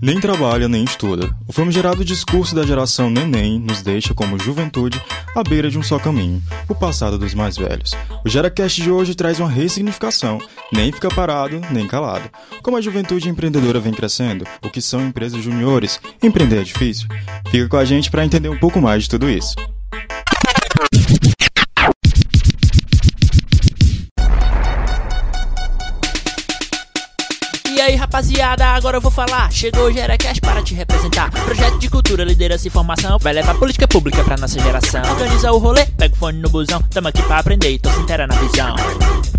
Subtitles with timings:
[0.00, 1.28] Nem trabalha nem estuda.
[1.48, 5.02] O famigerado discurso da geração neném nos deixa como juventude
[5.34, 7.96] à beira de um só caminho, o passado dos mais velhos.
[8.24, 10.38] O GeraCast de hoje traz uma ressignificação,
[10.72, 12.30] nem fica parado, nem calado.
[12.62, 17.08] Como a juventude empreendedora vem crescendo, o que são empresas juniores, empreender é difícil?
[17.50, 19.56] Fica com a gente para entender um pouco mais de tudo isso.
[28.08, 29.52] Rapaziada, agora eu vou falar.
[29.52, 31.30] Chegou o GeraCast para te representar.
[31.30, 33.18] Projeto de cultura, liderança e formação.
[33.18, 35.02] Vai levar política pública pra nossa geração.
[35.10, 36.82] Organiza o rolê, pega o fone no busão.
[36.90, 39.37] Tamo aqui pra aprender e tô se inteira na visão.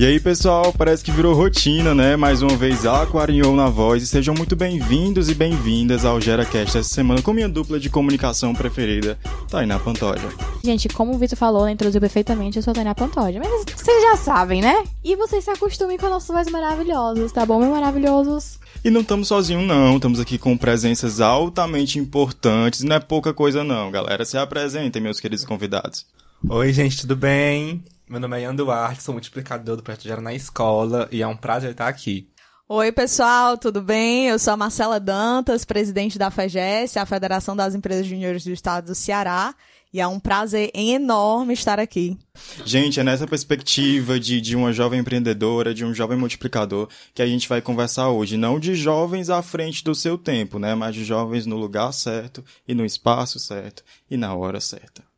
[0.00, 2.16] E aí, pessoal, parece que virou rotina, né?
[2.16, 4.02] Mais uma vez, Aquarinhou na voz.
[4.02, 8.54] E sejam muito bem-vindos e bem-vindas ao GeraCast essa semana com minha dupla de comunicação
[8.54, 9.18] preferida,
[9.50, 10.26] Tainá Pantoja.
[10.64, 13.38] Gente, como o Vitor falou, né, introduziu perfeitamente, eu sou a Tânia Pantoja.
[13.38, 14.84] Mas vocês já sabem, né?
[15.04, 18.58] E vocês se acostumem com a nossa voz maravilhosos, tá bom, meus maravilhosos?
[18.82, 19.96] E não estamos sozinhos, não.
[19.96, 22.84] Estamos aqui com presenças altamente importantes.
[22.84, 24.24] Não é pouca coisa, não, galera.
[24.24, 26.06] Se apresentem, meus queridos convidados.
[26.48, 27.84] Oi, gente, tudo bem?
[28.10, 31.36] Meu nome é Ian Duarte, sou multiplicador do Projeto Gera na Escola e é um
[31.36, 32.28] prazer estar aqui.
[32.68, 34.26] Oi, pessoal, tudo bem?
[34.26, 38.86] Eu sou a Marcela Dantas, presidente da FEGES, a Federação das Empresas Juniores do Estado
[38.86, 39.54] do Ceará,
[39.92, 42.18] e é um prazer enorme estar aqui.
[42.64, 47.26] Gente, é nessa perspectiva de, de uma jovem empreendedora, de um jovem multiplicador, que a
[47.28, 48.36] gente vai conversar hoje.
[48.36, 50.74] Não de jovens à frente do seu tempo, né?
[50.74, 55.09] Mas de jovens no lugar certo e no espaço certo e na hora certa.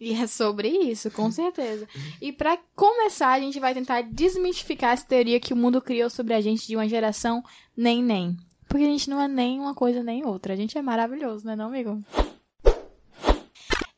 [0.00, 1.88] E é sobre isso, com certeza.
[2.20, 6.34] E pra começar, a gente vai tentar desmistificar essa teoria que o mundo criou sobre
[6.34, 7.42] a gente de uma geração
[7.76, 8.36] nem nem.
[8.68, 10.52] Porque a gente não é nem uma coisa nem outra.
[10.52, 12.02] A gente é maravilhoso, não é não, amigo?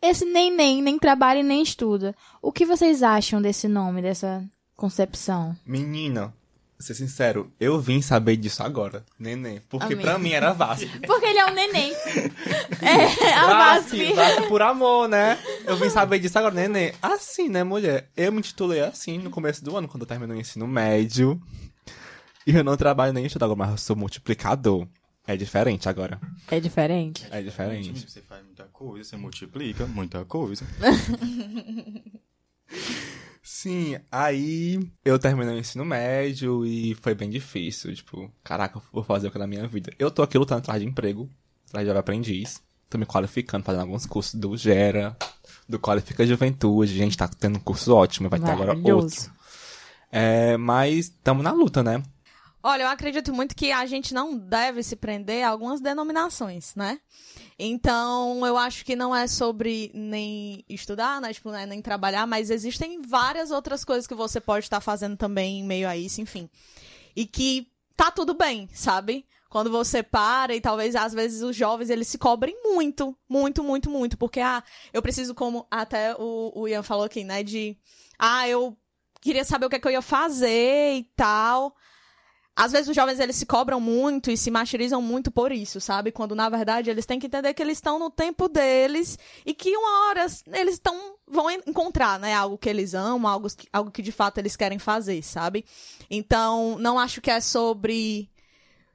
[0.01, 2.17] Esse nem nem, nem trabalha e nem estuda.
[2.41, 4.43] O que vocês acham desse nome, dessa
[4.75, 5.55] concepção?
[5.67, 6.33] Menina,
[6.83, 9.60] ser sincero, eu vim saber disso agora, neném.
[9.69, 10.04] Porque Amém.
[10.04, 10.87] pra mim era VASP.
[11.06, 11.93] Porque ele é um neném.
[12.82, 14.12] é, a VASP.
[14.12, 15.38] VASP por amor, né?
[15.65, 16.93] Eu vim saber disso agora, neném.
[17.03, 18.09] Assim, né, mulher?
[18.16, 21.41] Eu me titulei assim no começo do ano, quando eu terminei o ensino médio.
[22.47, 24.87] E eu não trabalho nem estudo agora, mas eu sou multiplicador.
[25.27, 26.21] É diferente agora.
[26.50, 27.27] É diferente.
[27.31, 28.09] É diferente.
[28.09, 30.66] Você faz muita coisa, você multiplica muita coisa.
[33.60, 37.94] Sim, aí eu terminei o ensino médio e foi bem difícil.
[37.94, 39.93] Tipo, caraca, eu vou fazer o que na minha vida?
[39.98, 41.28] Eu tô aqui lutando atrás de emprego,
[41.69, 42.62] atrás de aprendiz.
[42.88, 45.15] Tô me qualificando, fazendo alguns cursos do Gera,
[45.69, 46.97] do Qualifica Juventude.
[46.97, 49.31] Gente, tá tendo um curso ótimo, vai ter agora outro.
[50.10, 52.03] É, mas tamo na luta, né?
[52.62, 57.00] Olha, eu acredito muito que a gente não deve se prender a algumas denominações, né?
[57.59, 61.32] Então, eu acho que não é sobre nem estudar, né?
[61.32, 61.65] Tipo, né?
[61.65, 65.88] nem trabalhar, mas existem várias outras coisas que você pode estar fazendo também em meio
[65.88, 66.50] a isso, enfim.
[67.16, 67.66] E que
[67.97, 69.27] tá tudo bem, sabe?
[69.48, 73.91] Quando você para e talvez às vezes os jovens eles se cobrem muito, muito, muito,
[73.91, 77.77] muito, porque ah, eu preciso como até o, o Ian falou aqui, né, de
[78.19, 78.77] ah, eu
[79.21, 81.75] queria saber o que é que eu ia fazer e tal.
[82.62, 86.12] Às vezes os jovens eles se cobram muito e se martirizam muito por isso, sabe?
[86.12, 89.75] Quando na verdade eles têm que entender que eles estão no tempo deles e que
[89.75, 93.91] uma hora eles estão vão en- encontrar, né, algo que eles amam, algo que, algo
[93.91, 95.65] que de fato eles querem fazer, sabe?
[96.10, 98.28] Então, não acho que é sobre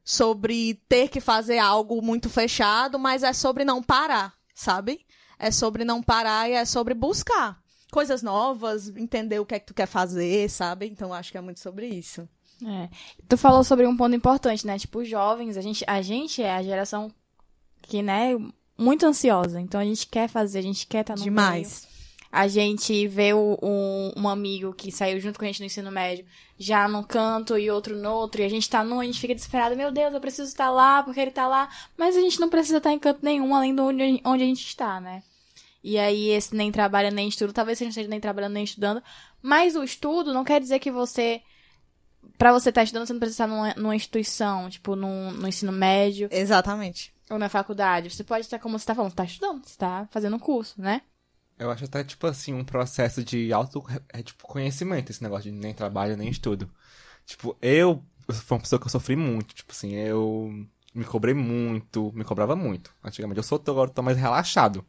[0.03, 5.03] sobre ter que fazer algo muito fechado, mas é sobre não parar, sabe?
[5.39, 7.59] É sobre não parar e é sobre buscar
[7.91, 10.85] coisas novas, entender o que é que tu quer fazer, sabe?
[10.85, 12.27] Então, acho que é muito sobre isso.
[12.63, 12.89] É.
[13.27, 14.77] Tu falou sobre um ponto importante, né?
[14.77, 17.11] Tipo, os jovens, a gente, a gente é a geração
[17.81, 18.35] que, né,
[18.77, 19.59] muito ansiosa.
[19.59, 21.31] Então a gente quer fazer, a gente quer estar no meio.
[21.31, 21.87] Demais.
[22.31, 25.89] A gente vê o- um, um amigo que saiu junto com a gente no ensino
[25.89, 26.25] médio,
[26.59, 29.33] já num canto e outro no outro, e a gente tá num, a gente fica
[29.33, 32.49] desesperado, meu Deus, eu preciso estar lá porque ele tá lá, mas a gente não
[32.49, 35.23] precisa estar em canto nenhum além de onde, onde a gente está, né?
[35.81, 39.01] E aí esse nem trabalha nem estuda, talvez você não esteja nem trabalhando nem estudando,
[39.41, 41.41] mas o estudo não quer dizer que você
[42.37, 45.71] Pra você estar estudando, você não precisa estar numa, numa instituição, tipo, num, no ensino
[45.71, 47.13] médio Exatamente.
[47.29, 48.09] ou na faculdade.
[48.09, 50.81] Você pode estar, como você tá falando, você tá estudando, você tá fazendo um curso,
[50.81, 51.01] né?
[51.57, 55.57] Eu acho até, tipo assim, um processo de auto é, tipo, conhecimento, esse negócio de
[55.57, 56.69] nem trabalho, nem estudo.
[57.25, 62.11] Tipo, eu, fui uma pessoa que eu sofri muito, tipo assim, eu me cobrei muito,
[62.13, 62.91] me cobrava muito.
[63.03, 64.85] Antigamente eu sou, agora eu tô mais relaxado.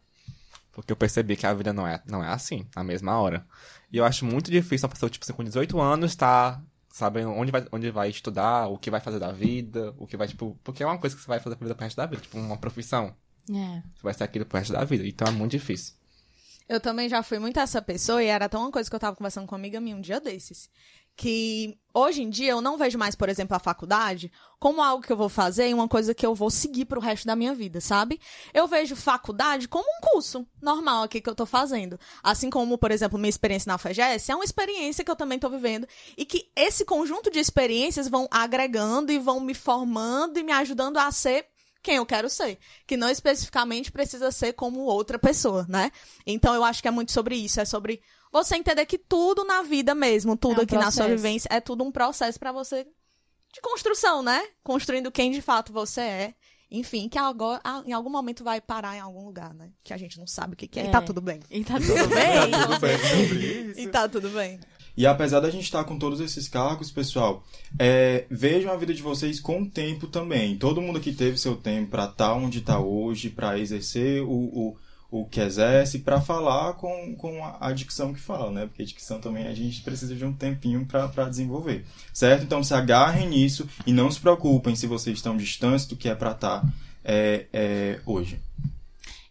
[0.72, 3.46] Porque eu percebi que a vida não é, não é assim, na mesma hora.
[3.90, 6.60] E eu acho muito difícil uma pessoa, tipo assim, com 18 anos, tá
[6.96, 10.26] sabendo onde vai, onde vai estudar, o que vai fazer da vida, o que vai,
[10.26, 12.22] tipo, porque é uma coisa que você vai fazer pra vida pro resto da vida,
[12.22, 13.14] tipo, uma profissão.
[13.50, 13.82] É.
[13.94, 15.92] Você vai ser aquilo pro resto da vida, então é muito difícil.
[16.66, 19.14] Eu também já fui muito essa pessoa e era até uma coisa que eu tava
[19.14, 20.70] conversando com uma amiga minha um dia desses.
[21.16, 24.30] Que hoje em dia eu não vejo mais, por exemplo, a faculdade
[24.60, 27.26] como algo que eu vou fazer e uma coisa que eu vou seguir pro resto
[27.26, 28.20] da minha vida, sabe?
[28.52, 31.98] Eu vejo faculdade como um curso normal aqui que eu tô fazendo.
[32.22, 35.48] Assim como, por exemplo, minha experiência na FGS é uma experiência que eu também tô
[35.48, 40.52] vivendo e que esse conjunto de experiências vão agregando e vão me formando e me
[40.52, 41.46] ajudando a ser
[41.82, 45.92] quem eu quero ser, que não especificamente precisa ser como outra pessoa, né?
[46.26, 48.02] Então eu acho que é muito sobre isso, é sobre
[48.44, 51.16] você entender que tudo na vida mesmo, tudo É um aqui na sua processo.
[51.22, 52.84] vivência é tudo um processo pra você
[53.52, 54.42] de construção, né?
[54.62, 56.34] Construindo quem de fato você é.
[56.70, 59.70] Enfim, que agora, em algum momento vai parar em algum lugar, né?
[59.84, 60.84] Que a gente não sabe o que, que é.
[60.84, 60.90] E É.
[60.90, 61.38] tá tudo bem.
[61.48, 62.50] E tá tudo bem?
[62.50, 63.80] Tudo bem sobre isso.
[63.80, 64.58] E tá tudo bem.
[64.96, 67.44] E apesar da gente estar com todos esses cargos, pessoal,
[67.78, 70.56] é, vejam a vida de vocês com o tempo também.
[70.58, 74.76] Todo mundo aqui teve seu tempo para estar onde está hoje, para exercer o, o,
[75.10, 78.66] o que exerce, para falar com, com a, dicção que fala, né?
[78.66, 82.42] Porque a dicção também a gente precisa de um tempinho para desenvolver, certo?
[82.42, 86.14] Então se agarrem nisso e não se preocupem se vocês estão distantes do que é
[86.14, 86.64] para estar
[87.04, 88.40] é, é, hoje.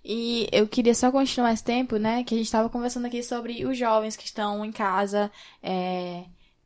[0.03, 2.23] E eu queria só continuar esse tempo, né?
[2.23, 5.31] Que a gente estava conversando aqui sobre os jovens que estão em casa,
[5.63, 6.25] é,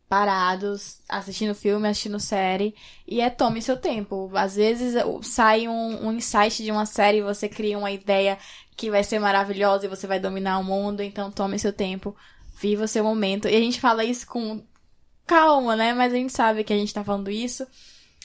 [0.09, 2.75] parados, assistindo filme, assistindo série.
[3.07, 4.29] E é tome seu tempo.
[4.33, 8.37] Às vezes sai um, um insight de uma série você cria uma ideia
[8.79, 11.03] que vai ser maravilhosa e você vai dominar o mundo.
[11.03, 12.15] Então tome seu tempo,
[12.57, 13.49] viva seu momento.
[13.49, 14.63] E a gente fala isso com
[15.27, 15.93] calma, né?
[15.93, 17.67] Mas a gente sabe que a gente tá falando isso.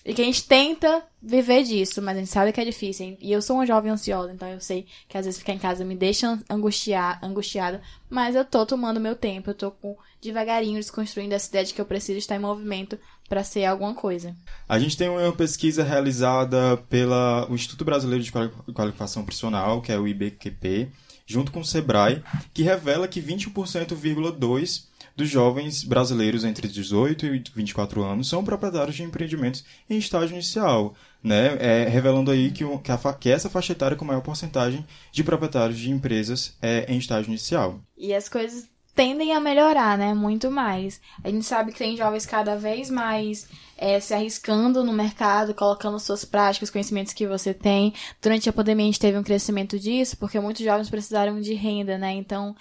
[0.04, 3.16] E que a gente tenta viver disso, mas a gente sabe que é difícil.
[3.20, 5.84] E eu sou uma jovem ansiosa, então eu sei que às vezes ficar em casa
[5.84, 7.82] me deixa angustiar, angustiada.
[8.08, 11.80] Mas eu tô tomando meu tempo, eu tô com, devagarinho desconstruindo essa ideia de que
[11.80, 12.96] eu preciso estar em movimento
[13.28, 14.34] pra ser alguma coisa.
[14.68, 19.90] A gente tem uma pesquisa realizada pela o Instituto Brasileiro de Quali- Qualificação Profissional, que
[19.92, 20.88] é o IBQP,
[21.26, 22.22] junto com o Sebrae,
[22.52, 24.84] que revela que 21,2%
[25.16, 30.92] dos jovens brasileiros entre 18 e 24 anos são proprietários de empreendimentos em estágio inicial,
[31.22, 31.56] né?
[31.60, 35.22] É, revelando aí que, o- que, a que essa faixa etária com maior porcentagem de
[35.22, 37.80] proprietários de empresas é em estágio inicial.
[37.96, 40.14] E as coisas tendem a melhorar, né?
[40.14, 41.00] Muito mais.
[41.22, 45.98] A gente sabe que tem jovens cada vez mais é, se arriscando no mercado, colocando
[45.98, 47.92] suas práticas, conhecimentos que você tem.
[48.22, 51.98] Durante a pandemia a gente teve um crescimento disso, porque muitos jovens precisaram de renda,
[51.98, 52.12] né?
[52.12, 52.54] Então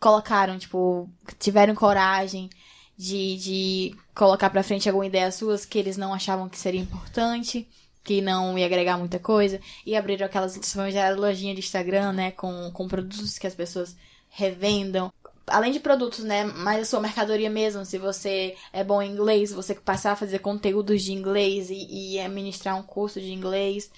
[0.00, 2.50] colocaram, tipo, tiveram coragem
[2.96, 7.68] de, de colocar pra frente alguma ideia suas que eles não achavam que seria importante.
[8.02, 9.60] Que não ia agregar muita coisa.
[9.84, 12.30] E abriram aquelas famosas lojinha de Instagram, né?
[12.30, 13.96] Com, com produtos que as pessoas
[14.28, 15.12] revendam.
[15.46, 16.44] Além de produtos, né?
[16.44, 17.84] Mas a sua mercadoria mesmo.
[17.84, 22.20] Se você é bom em inglês, você passar a fazer conteúdos de inglês e, e
[22.20, 23.90] administrar um curso de inglês.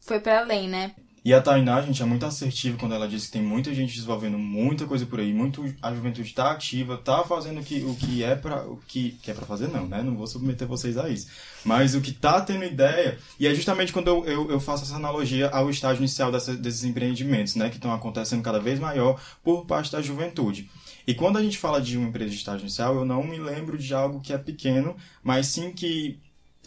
[0.00, 0.94] Foi para além, né?
[1.24, 4.38] E a Tainá, gente, é muito assertiva quando ela diz que tem muita gente desenvolvendo
[4.38, 8.22] muita coisa por aí, muito a juventude tá ativa, tá fazendo o que, o que
[8.22, 10.02] é para o que, que é para fazer não, né?
[10.02, 11.28] Não vou submeter vocês a isso.
[11.64, 14.96] Mas o que tá tendo ideia, e é justamente quando eu, eu, eu faço essa
[14.96, 19.66] analogia ao estágio inicial dessa, desses empreendimentos, né, que estão acontecendo cada vez maior por
[19.66, 20.70] parte da juventude.
[21.06, 23.78] E quando a gente fala de uma empresa de estágio inicial, eu não me lembro
[23.78, 26.18] de algo que é pequeno, mas sim que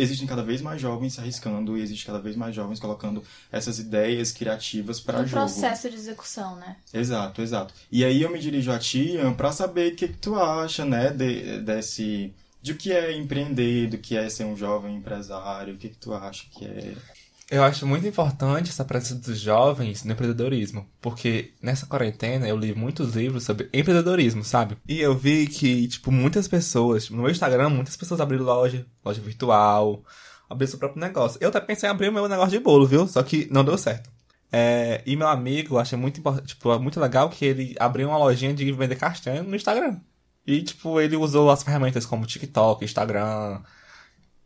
[0.01, 3.80] existem cada vez mais jovens se arriscando e existe cada vez mais jovens colocando essas
[3.80, 5.44] ideias criativas para Um jogo.
[5.44, 6.75] processo de execução, né?
[6.94, 7.74] Exato, exato.
[7.92, 10.84] E aí eu me dirijo a ti, Ian, pra saber o que, que tu acha,
[10.86, 15.74] né, de, desse de o que é empreender, do que é ser um jovem empresário,
[15.74, 16.93] o que, que tu acha que é
[17.51, 22.74] Eu acho muito importante essa presença dos jovens no empreendedorismo, porque nessa quarentena eu li
[22.74, 24.77] muitos livros sobre empreendedorismo, sabe?
[24.88, 29.20] E eu vi que, tipo, muitas pessoas, no meu Instagram, muitas pessoas abriram loja, loja
[29.20, 30.01] virtual,
[30.50, 31.38] abriram seu próprio negócio.
[31.41, 33.05] Eu até pensei em abrir o meu negócio de bolo, viu?
[33.05, 34.10] Só que não deu certo.
[34.50, 38.53] É, e meu amigo, achei muito importante, tipo, muito legal que ele abriu uma lojinha
[38.53, 40.00] de vender castanha no Instagram.
[40.48, 43.62] E, tipo, ele usou as ferramentas como TikTok, Instagram,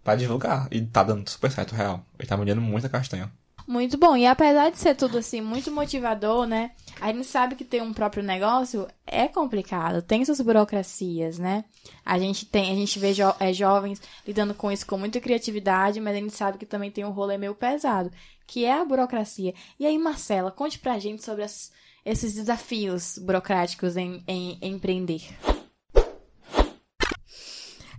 [0.06, 0.70] pra divulgar.
[0.72, 2.06] E tá dando super certo, real.
[2.18, 3.30] Ele tá vendendo muita castanha.
[3.68, 4.16] Muito bom.
[4.16, 6.72] E apesar de ser tudo assim muito motivador, né?
[7.02, 11.66] A gente sabe que ter um próprio negócio é complicado, tem suas burocracias, né?
[12.06, 16.00] A gente tem, a gente vê jo é, jovens lidando com isso com muita criatividade,
[16.00, 18.12] mas a gente sabe que também tem um rolê meio pesado,
[18.46, 19.56] que é a burocracia.
[19.80, 21.72] E aí, Marcela, conte pra gente sobre as-
[22.06, 25.24] esses desafios burocráticos em, em- em empreender.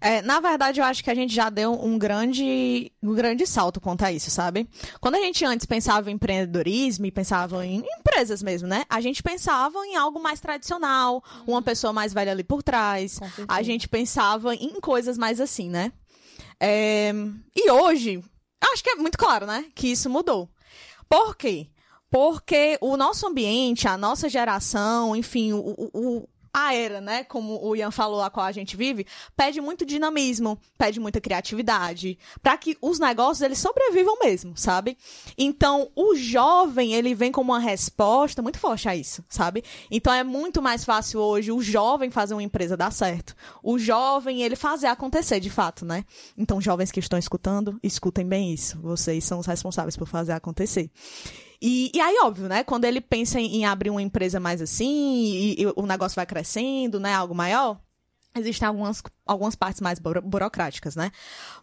[0.01, 3.81] É, na verdade, eu acho que a gente já deu um grande, um grande salto
[3.81, 4.69] quanto a isso, sabe?
[5.01, 8.85] Quando a gente antes pensava em empreendedorismo e pensava em empresas mesmo, né?
[8.89, 13.19] A gente pensava em algo mais tradicional, uma pessoa mais velha ali por trás.
[13.49, 15.93] A gente pensava em coisas mais assim, né?
[16.61, 17.13] É,
[17.55, 18.23] E hoje,
[18.73, 19.65] acho que é muito claro, né?
[19.75, 20.49] Que isso mudou.
[21.09, 21.69] Por quê?
[22.11, 27.77] Porque o nosso ambiente, a nossa geração, enfim, o- o- a era, né, como o
[27.77, 32.79] Ian falou, a qual a gente vive, pede muito dinamismo, pede muita criatividade, para que
[32.81, 34.97] os negócios eles sobrevivam mesmo, sabe?
[35.37, 39.63] Então, o jovem, ele vem como uma resposta muito forte a isso, sabe?
[39.91, 43.37] Então é muito mais fácil hoje o jovem fazer uma empresa dar certo.
[43.63, 46.07] O jovem, ele fazer acontecer, de fato, né?
[46.39, 48.81] Então, jovens que estão escutando, escutem bem isso.
[48.81, 50.91] Vocês são os responsáveis por fazer acontecer.
[51.61, 52.63] E, e aí, óbvio, né?
[52.65, 56.27] Quando ele pensa em, em abrir uma empresa mais assim, e, e o negócio vai
[56.27, 57.15] crescendo, né?
[57.15, 57.81] Algo maior,
[58.35, 61.11] existem algumas, algumas partes mais buro- burocráticas, né?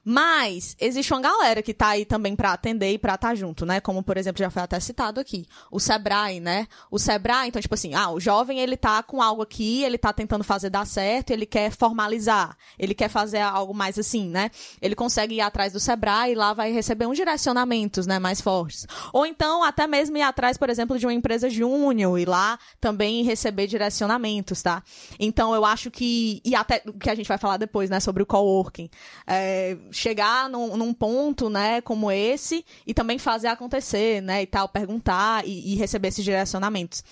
[0.03, 3.79] Mas existe uma galera que tá aí também para atender e para estar junto, né?
[3.79, 6.67] Como, por exemplo, já foi até citado aqui, o Sebrae, né?
[6.91, 10.11] O Sebrae, então, tipo assim, ah, o jovem, ele tá com algo aqui, ele tá
[10.11, 14.51] tentando fazer dar certo, ele quer formalizar, ele quer fazer algo mais assim, né?
[14.81, 18.85] Ele consegue ir atrás do Sebrae e lá vai receber uns direcionamentos, né, mais fortes.
[19.13, 23.23] Ou então, até mesmo ir atrás, por exemplo, de uma empresa júnior e lá também
[23.23, 24.83] receber direcionamentos, tá?
[25.19, 28.23] Então, eu acho que, e até o que a gente vai falar depois, né, sobre
[28.23, 28.89] o coworking,
[29.27, 34.67] é, chegar num, num ponto, né, como esse e também fazer acontecer, né, e tal,
[34.69, 37.03] perguntar e, e receber esses direcionamentos.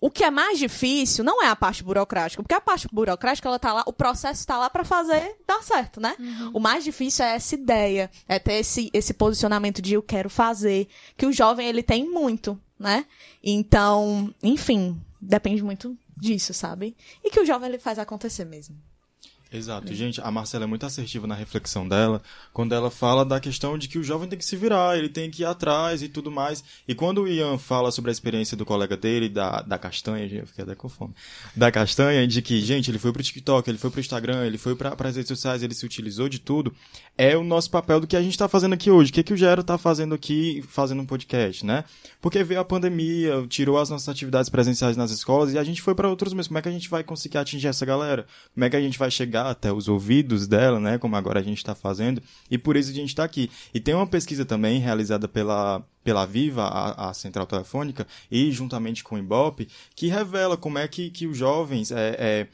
[0.00, 3.58] O que é mais difícil não é a parte burocrática, porque a parte burocrática ela
[3.58, 6.14] tá lá, o processo está lá para fazer dar certo, né?
[6.52, 10.88] O mais difícil é essa ideia, é ter esse, esse posicionamento de eu quero fazer,
[11.16, 13.06] que o jovem ele tem muito, né?
[13.42, 16.94] Então, enfim, depende muito disso, sabe?
[17.24, 18.76] E que o jovem ele faz acontecer mesmo.
[19.54, 19.94] Exato.
[19.94, 22.20] Gente, a Marcela é muito assertiva na reflexão dela,
[22.52, 25.30] quando ela fala da questão de que o jovem tem que se virar, ele tem
[25.30, 26.64] que ir atrás e tudo mais.
[26.88, 30.46] E quando o Ian fala sobre a experiência do colega dele, da, da castanha, eu
[30.46, 31.14] fiquei até com fome,
[31.54, 34.74] da castanha, de que, gente, ele foi pro TikTok, ele foi pro Instagram, ele foi
[34.74, 36.74] para as redes sociais, ele se utilizou de tudo,
[37.16, 39.12] é o nosso papel do que a gente tá fazendo aqui hoje.
[39.12, 41.84] O que, que o Gero tá fazendo aqui, fazendo um podcast, né?
[42.20, 45.94] Porque veio a pandemia, tirou as nossas atividades presenciais nas escolas e a gente foi
[45.94, 46.48] para outros meios.
[46.48, 48.26] Como é que a gente vai conseguir atingir essa galera?
[48.52, 50.98] Como é que a gente vai chegar até os ouvidos dela, né?
[50.98, 52.22] Como agora a gente está fazendo.
[52.50, 53.50] E por isso a gente está aqui.
[53.72, 59.02] E tem uma pesquisa também realizada pela, pela Viva, a, a central telefônica, e juntamente
[59.02, 62.46] com o Ibope, que revela como é que, que os jovens é, é,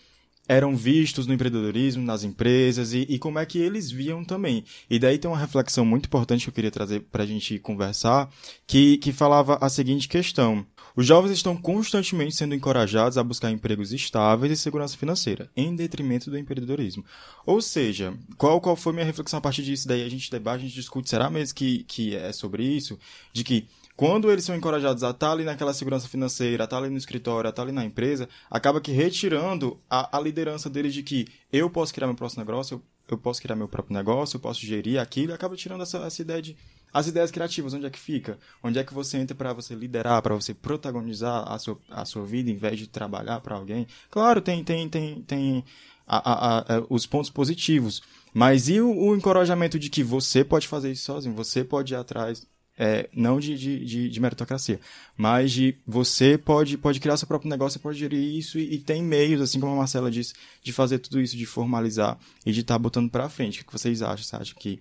[0.48, 4.64] eram vistos no empreendedorismo, nas empresas, e, e como é que eles viam também.
[4.88, 8.28] E daí tem uma reflexão muito importante que eu queria trazer para a gente conversar,
[8.66, 10.66] que, que falava a seguinte questão.
[10.96, 16.30] Os jovens estão constantemente sendo encorajados a buscar empregos estáveis e segurança financeira, em detrimento
[16.30, 17.04] do empreendedorismo.
[17.46, 19.86] Ou seja, qual, qual foi minha reflexão a partir disso?
[19.86, 22.98] Daí a gente debate, a gente discute, será mesmo que, que é sobre isso?
[23.32, 23.68] De que
[24.00, 27.48] quando eles são encorajados a estar ali naquela segurança financeira, a estar ali no escritório,
[27.48, 31.68] a estar ali na empresa, acaba que retirando a, a liderança deles de que eu
[31.68, 34.98] posso criar meu próximo negócio, eu, eu posso criar meu próprio negócio, eu posso gerir
[34.98, 36.56] aquilo, acaba tirando essa, essa ideia de
[36.92, 38.38] as ideias criativas, onde é que fica?
[38.62, 42.24] Onde é que você entra para você liderar, para você protagonizar a sua, a sua
[42.24, 43.86] vida em vez de trabalhar para alguém?
[44.10, 45.64] Claro, tem tem tem tem
[46.06, 48.02] a, a, a, os pontos positivos,
[48.34, 51.96] mas e o, o, encorajamento de que você pode fazer isso sozinho, você pode ir
[51.96, 52.44] atrás,
[52.76, 54.80] é, não de, de, de, de, meritocracia,
[55.16, 59.02] mas de você pode pode criar seu próprio negócio, pode gerir isso e, e tem
[59.02, 62.74] meios, assim como a Marcela disse, de fazer tudo isso, de formalizar e de estar
[62.74, 63.62] tá botando para frente.
[63.62, 64.24] O que vocês acham?
[64.24, 64.80] Você acha que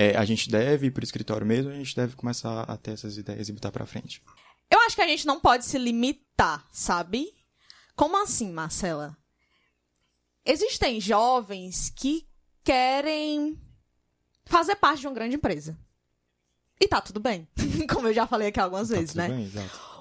[0.00, 2.92] é, a gente deve ir para o escritório mesmo, a gente deve começar a ter
[2.92, 4.22] essas ideias e botar para frente.
[4.70, 7.26] Eu acho que a gente não pode se limitar, sabe?
[7.94, 9.14] Como assim, Marcela?
[10.42, 12.26] Existem jovens que
[12.64, 13.60] querem
[14.46, 15.78] fazer parte de uma grande empresa.
[16.80, 17.46] E tá tudo bem.
[17.92, 19.28] Como eu já falei aqui algumas tá vezes, né?
[19.28, 19.52] Bem.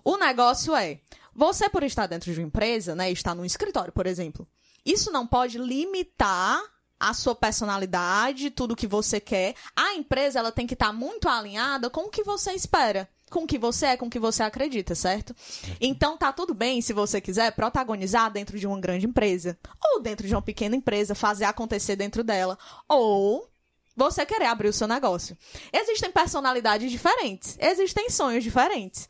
[0.06, 1.01] O negócio é,
[1.36, 4.48] você por estar dentro de uma empresa, né, estar num escritório, por exemplo,
[4.86, 6.63] isso não pode limitar
[7.00, 9.56] a sua personalidade, tudo que você quer.
[9.75, 13.44] A empresa ela tem que estar tá muito alinhada com o que você espera, com
[13.44, 15.36] o que você é, com o que você acredita, certo?
[15.79, 19.58] Então tá tudo bem se você quiser protagonizar dentro de uma grande empresa,
[19.94, 23.48] ou dentro de uma pequena empresa, fazer acontecer dentro dela, ou
[23.96, 25.38] você querer abrir o seu negócio.
[25.72, 29.08] Existem personalidades diferentes, existem sonhos diferentes.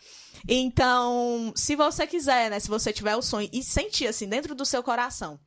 [0.48, 4.66] Então, se você quiser, né, se você tiver o sonho e sentir assim dentro do
[4.66, 5.40] seu coração,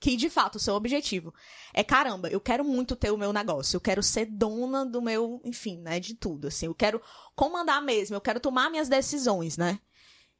[0.00, 1.32] que de fato o seu objetivo
[1.74, 5.40] é caramba, eu quero muito ter o meu negócio, eu quero ser dona do meu,
[5.44, 7.00] enfim, né, de tudo, assim, eu quero
[7.36, 9.78] comandar mesmo, eu quero tomar minhas decisões, né?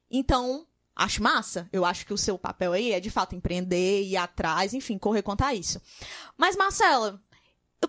[0.09, 0.65] Então,
[0.95, 4.73] acho massa, eu acho que o seu papel aí é de fato empreender, ir atrás,
[4.73, 5.79] enfim, correr contra isso.
[6.35, 7.21] Mas Marcela,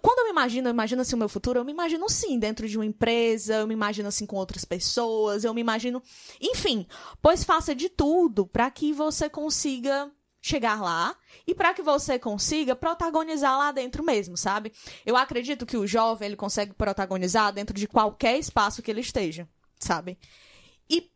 [0.01, 2.69] quando eu me imagino, eu imagino assim o meu futuro, eu me imagino sim dentro
[2.69, 6.03] de uma empresa, eu me imagino assim com outras pessoas, eu me imagino,
[6.41, 6.87] enfim,
[7.21, 10.11] pois faça de tudo para que você consiga
[10.43, 14.73] chegar lá e para que você consiga protagonizar lá dentro mesmo, sabe?
[15.07, 19.49] Eu acredito que o jovem ele consegue protagonizar dentro de qualquer espaço que ele esteja,
[19.79, 20.19] sabe?
[20.91, 21.09] E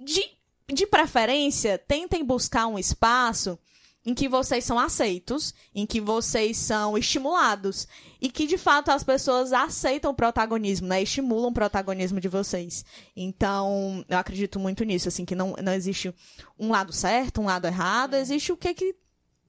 [0.00, 0.34] de
[0.72, 3.58] de preferência, tentem buscar um espaço
[4.04, 7.88] em que vocês são aceitos, em que vocês são estimulados
[8.20, 11.02] e que de fato as pessoas aceitam o protagonismo, né?
[11.02, 12.84] Estimulam o protagonismo de vocês.
[13.16, 16.14] Então, eu acredito muito nisso, assim, que não, não existe
[16.58, 18.94] um lado certo, um lado errado, existe o que que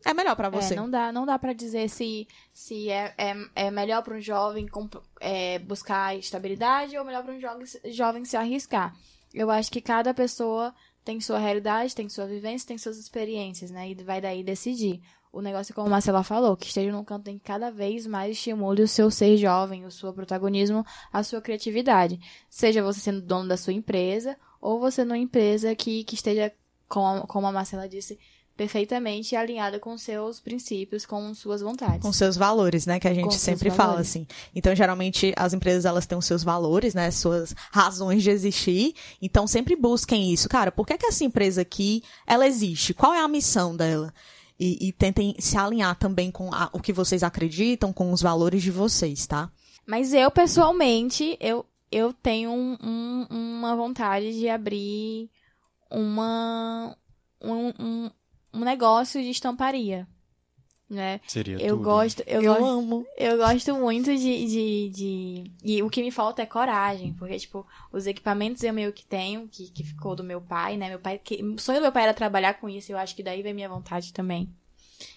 [0.05, 0.75] é melhor pra você.
[0.75, 4.21] É, não dá, não dá para dizer se, se é, é, é melhor para um
[4.21, 4.67] jovem
[5.19, 8.95] é, buscar estabilidade ou melhor para um jovem, jovem se arriscar.
[9.33, 10.73] Eu acho que cada pessoa
[11.05, 13.87] tem sua realidade, tem sua vivência, tem suas experiências, né?
[13.91, 15.01] E vai daí decidir.
[15.31, 18.07] O negócio é como a Marcela falou, que esteja num canto em que cada vez
[18.07, 20.83] mais estimule o seu ser jovem, o seu protagonismo,
[21.13, 22.19] a sua criatividade.
[22.49, 26.51] Seja você sendo dono da sua empresa, ou você numa empresa que, que esteja,
[26.87, 28.17] como, como a Marcela disse,
[28.55, 32.01] perfeitamente alinhada com seus princípios, com suas vontades.
[32.01, 32.99] Com seus valores, né?
[32.99, 34.25] Que a gente Com sempre fala, assim.
[34.55, 37.11] Então, geralmente, as empresas, elas têm os seus valores, né?
[37.11, 38.93] Suas razões de existir.
[39.21, 40.47] Então, sempre busquem isso.
[40.47, 42.93] Cara, por que, que essa empresa aqui, ela existe?
[42.93, 44.13] Qual é a missão dela?
[44.57, 48.63] E, e tentem se alinhar também com a- o que vocês acreditam, com os valores
[48.63, 49.51] de vocês, tá?
[49.85, 55.29] Mas eu, pessoalmente, eu, eu tenho um- um- uma vontade de abrir
[55.91, 56.95] uma,
[57.41, 58.11] um, um,
[58.55, 60.07] um negócio de estamparia,
[60.89, 61.19] né?
[61.27, 61.83] Seria Eu tudo.
[61.83, 63.05] gosto, eu, Eu gosto, amo.
[63.17, 65.51] eu gosto muito de, de, de...
[65.63, 69.47] E o que me falta é coragem, porque, tipo, os equipamentos eu meio que tenho,
[69.47, 70.89] que, que ficou do meu pai, né?
[70.89, 73.23] Meu pai, que, o sonho do meu pai era trabalhar com isso, eu acho que
[73.23, 74.49] daí vem minha vontade também.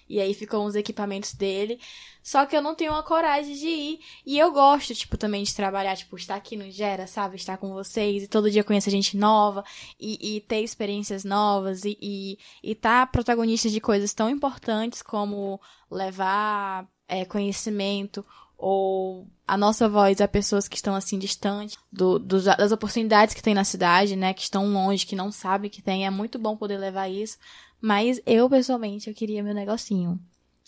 [0.09, 1.79] E aí ficam os equipamentos dele.
[2.23, 4.01] Só que eu não tenho a coragem de ir.
[4.27, 7.37] E eu gosto, tipo, também de trabalhar, tipo, estar aqui no Gera, sabe?
[7.37, 9.65] Estar com vocês e todo dia conhecer gente nova
[9.99, 15.61] e, e ter experiências novas e, e, e tá protagonista de coisas tão importantes como
[15.91, 18.25] levar é, conhecimento
[18.57, 23.43] ou a nossa voz a pessoas que estão assim distantes do, dos- das oportunidades que
[23.43, 26.57] tem na cidade, né, que estão longe, que não sabem que tem, é muito bom
[26.57, 27.39] poder levar isso.
[27.81, 30.19] Mas eu pessoalmente eu queria meu negocinho.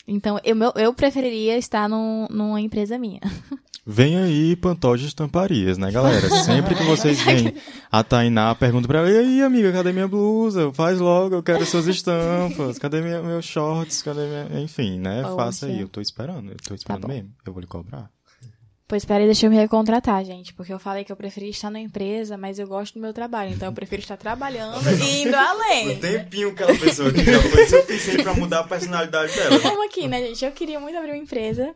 [0.07, 3.21] Então eu, meu- eu preferiria estar num, numa empresa minha.
[3.87, 6.29] Vem aí, Pantol de Estamparias, né, galera?
[6.45, 7.55] Sempre que vocês veem
[7.91, 10.71] a Tainá, pergunta pra ela, e aí, amiga, cadê minha blusa?
[10.73, 12.79] Faz logo, eu quero suas estampas.
[12.79, 14.03] Cadê minha, meus shorts?
[14.03, 14.61] Cadê minha...
[14.63, 15.23] Enfim, né?
[15.23, 15.35] Poxa.
[15.37, 15.81] Faça aí.
[15.81, 17.31] Eu tô esperando, eu tô esperando Tá mesmo.
[17.45, 18.11] Eu vou lhe cobrar.
[18.91, 20.53] Pois peraí, deixa eu me recontratar, gente.
[20.53, 23.53] Porque eu falei que eu preferia estar na empresa, mas eu gosto do meu trabalho.
[23.53, 25.97] Então eu prefiro estar trabalhando e indo além.
[26.01, 29.59] tempinho que ela pensou que já foi suficiente pra mudar a personalidade dela.
[29.61, 30.45] Vamos aqui, né, gente?
[30.45, 31.73] Eu queria muito abrir uma empresa.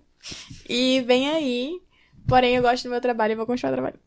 [0.68, 1.80] E vem aí.
[2.26, 4.00] Porém, eu gosto do meu trabalho e vou continuar trabalhando.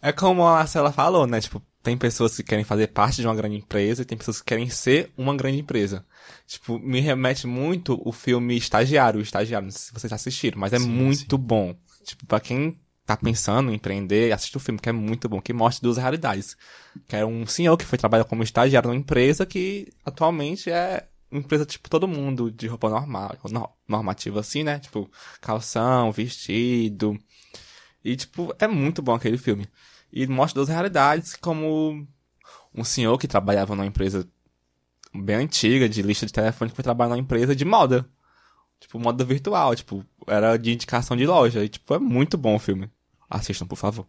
[0.00, 1.42] É como a Marcela falou, né?
[1.42, 4.46] Tipo, tem pessoas que querem fazer parte de uma grande empresa e tem pessoas que
[4.46, 6.06] querem ser uma grande empresa.
[6.46, 10.72] Tipo, me remete muito o filme Estagiário, o Estagiário, não sei se vocês assistiram, mas
[10.72, 11.74] é Sim, muito bom.
[12.04, 15.52] Tipo, pra quem tá pensando em empreender, assiste o filme, que é muito bom, que
[15.52, 16.56] mostra duas realidades.
[17.08, 21.40] Que é um senhor que foi trabalhar como estagiário numa empresa que atualmente é uma
[21.40, 24.78] empresa, tipo, todo mundo de roupa normal, no- normativa assim, né?
[24.78, 27.18] Tipo, calção, vestido.
[28.04, 29.66] E, tipo, é muito bom aquele filme.
[30.12, 32.06] E mostra duas realidades, como
[32.74, 34.28] um senhor que trabalhava numa empresa
[35.14, 38.08] bem antiga, de lista de telefone, que foi trabalhar numa empresa de moda.
[38.78, 41.64] Tipo, moda virtual, tipo, era de indicação de loja.
[41.64, 42.90] E, tipo, é muito bom o filme.
[43.30, 44.06] Assistam, por favor.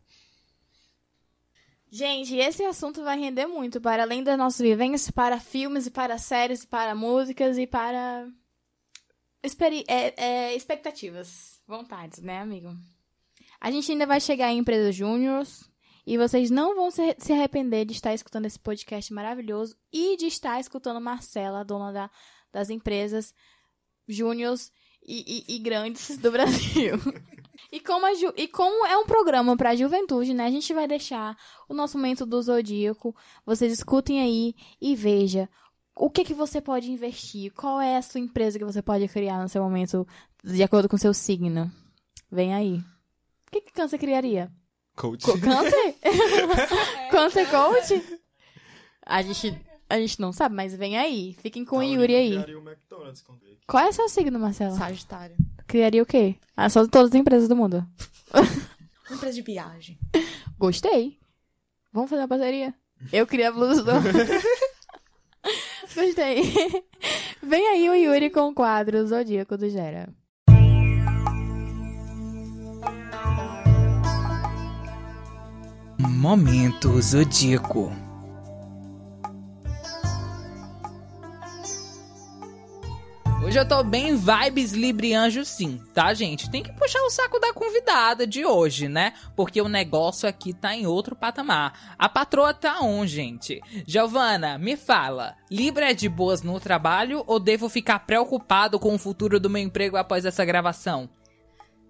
[1.90, 3.80] Gente, esse assunto vai render muito.
[3.80, 8.28] Para além das nossas vivências, para filmes, e para séries, e para músicas e para.
[9.44, 11.62] Experi é, é, expectativas.
[11.68, 12.76] Vontades, né, amigo?
[13.62, 15.70] A gente ainda vai chegar em empresas júniors.
[16.06, 20.60] E vocês não vão se, arrepender de estar escutando esse podcast maravilhoso e de estar
[20.60, 22.12] escutando Marcela, dona da-
[22.52, 23.34] das empresas
[24.08, 24.72] júniors
[25.06, 26.96] e, e- e grandes do Brasil.
[27.72, 30.46] e, como e como é um programa para a juventude, né?
[30.46, 31.38] A gente vai deixar
[31.70, 33.16] o nosso momento do Zodíaco.
[33.46, 35.50] Vocês escutem aí e veja
[35.96, 37.54] o que, que você pode investir.
[37.54, 40.06] Qual é a sua empresa que você pode criar no seu momento
[40.44, 41.72] de acordo com o seu signo.
[42.30, 42.78] Vem aí.
[43.48, 44.52] O que, que câncer criaria?
[44.96, 45.26] Coach.
[45.26, 45.96] Co- Câncer?
[47.12, 48.20] câncer coach?
[49.06, 51.36] A gente, a gente não sabe, mas vem aí.
[51.42, 52.38] Fiquem com o Yuri aí.
[53.68, 54.76] Qual é o seu signo, Marcelo?
[54.78, 55.36] Sagitário.
[55.68, 56.36] Criaria o quê?
[56.56, 57.86] Ah, só de todas as empresas do mundo.
[58.34, 58.44] Uma
[59.18, 59.98] empresa de viagem.
[60.58, 61.18] Gostei.
[61.92, 62.74] Vamos fazer uma parceria?
[63.12, 63.92] Eu queria a blusa do...
[65.94, 66.42] Gostei.
[67.42, 70.10] Vem aí o Yuri com o quadro Zodíaco do Gera.
[76.16, 77.92] Momento Zodíaco.
[83.44, 86.52] Hoje eu tô bem vibes Librianjo sim, tá, gente?
[86.52, 89.14] Tem que puxar o saco da convidada de hoje, né?
[89.36, 91.96] Porque o negócio aqui tá em outro patamar.
[91.98, 93.60] A patroa tá on, gente.
[93.86, 99.00] Giovana, me fala, Libra é de boas no trabalho ou devo ficar preocupado com o
[99.00, 101.10] futuro do meu emprego após essa gravação?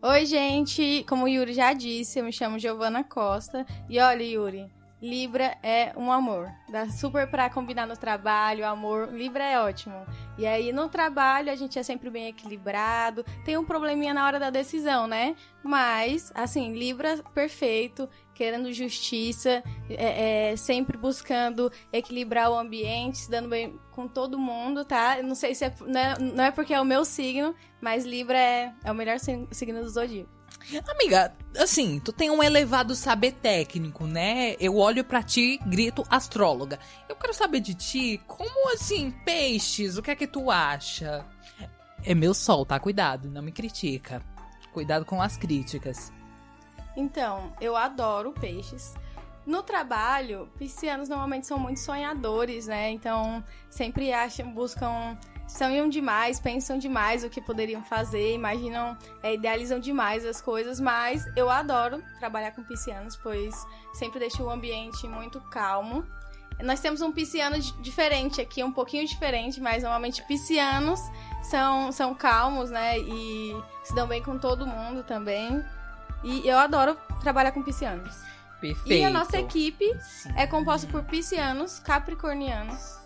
[0.06, 1.06] Oi, gente.
[1.08, 3.66] Como o Yuri já disse, eu me chamo Giovana Costa.
[3.88, 4.70] E olha, Yuri,
[5.02, 6.52] Libra é um amor.
[6.70, 9.13] Dá super pra combinar no trabalho, amor.
[9.13, 10.06] Libra é ótimo.
[10.38, 13.26] E aí, no trabalho, a gente é sempre bem equilibrado.
[13.46, 15.38] Tem um probleminha na hora da decisão, né?
[15.63, 23.50] Mas, assim, Libra perfeito, querendo justiça, é, é, sempre buscando equilibrar o ambiente, se dando
[23.50, 25.22] bem com todo mundo, tá?
[25.22, 28.38] Não sei se é, não é, não é porque é o meu signo, mas Libra
[28.38, 30.30] é, é o melhor sig- signo do zodíaco.
[30.88, 34.56] Amiga, assim, tu tem um elevado saber técnico, né?
[34.60, 36.80] Eu olho pra ti, grito astróloga.
[37.10, 41.26] Eu quero saber de ti, como assim, peixes, o que é que tu acha?
[42.06, 42.80] É meu sol, tá?
[42.80, 44.22] Cuidado, não me critica.
[44.72, 46.12] Cuidado com as críticas.
[46.95, 48.93] Então, eu adoro peixes.
[49.45, 52.91] No trabalho, piscianos normalmente são muito sonhadores, né?
[52.91, 59.79] Então, sempre acham, buscam, sonham demais, pensam demais o que poderiam fazer, imaginam, é, idealizam
[59.79, 63.53] demais as coisas, mas eu adoro trabalhar com piscianos, pois
[63.93, 66.06] sempre deixa o ambiente muito calmo.
[66.62, 71.01] Nós temos um pisciano di- diferente aqui, um pouquinho diferente, mas normalmente piscianos
[71.41, 72.97] são, são calmos, né?
[72.99, 73.53] E
[73.84, 75.62] se dão bem com todo mundo também.
[76.23, 78.15] E eu adoro trabalhar com piscianos.
[78.62, 79.01] Perfeito.
[79.01, 80.31] E a nossa equipe Sim.
[80.38, 82.97] é composta por piscianos, capricornianos,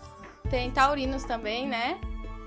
[0.48, 2.00] tem taurinos também, né?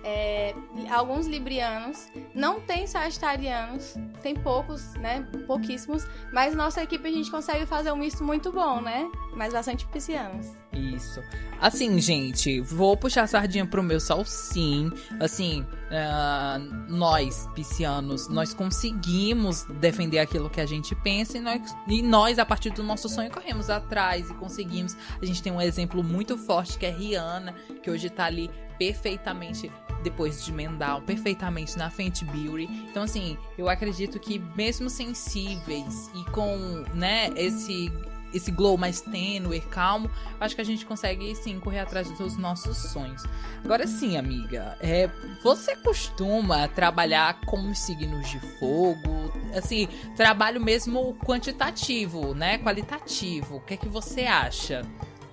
[0.04, 0.56] É,
[0.90, 5.28] alguns librianos, não tem sagitarianos, tem poucos, né?
[5.46, 9.10] Pouquíssimos, mas nossa equipe a gente consegue fazer um misto muito bom, né?
[9.36, 10.58] Mas bastante piscianos.
[10.74, 11.22] Isso.
[11.60, 14.90] Assim, gente, vou puxar a sardinha pro meu sol, sim.
[15.20, 22.02] Assim, ah, nós, piscianos, nós conseguimos defender aquilo que a gente pensa e nós, e
[22.02, 24.96] nós, a partir do nosso sonho, corremos atrás e conseguimos.
[25.22, 29.72] A gente tem um exemplo muito forte que é Rihanna, que hoje tá ali perfeitamente
[30.02, 32.66] depois de Mendal, perfeitamente na Fenty Beauty.
[32.90, 36.58] Então, assim, eu acredito que mesmo sensíveis e com,
[36.94, 37.92] né, esse
[38.34, 40.10] esse glow mais tênue, calmo,
[40.40, 43.24] acho que a gente consegue sim correr atrás dos nossos sonhos.
[43.64, 45.10] Agora sim, amiga, é,
[45.44, 49.32] você costuma trabalhar com signos de fogo?
[49.56, 52.58] Assim, trabalho mesmo quantitativo, né?
[52.58, 53.58] Qualitativo.
[53.58, 54.86] O que é que você acha?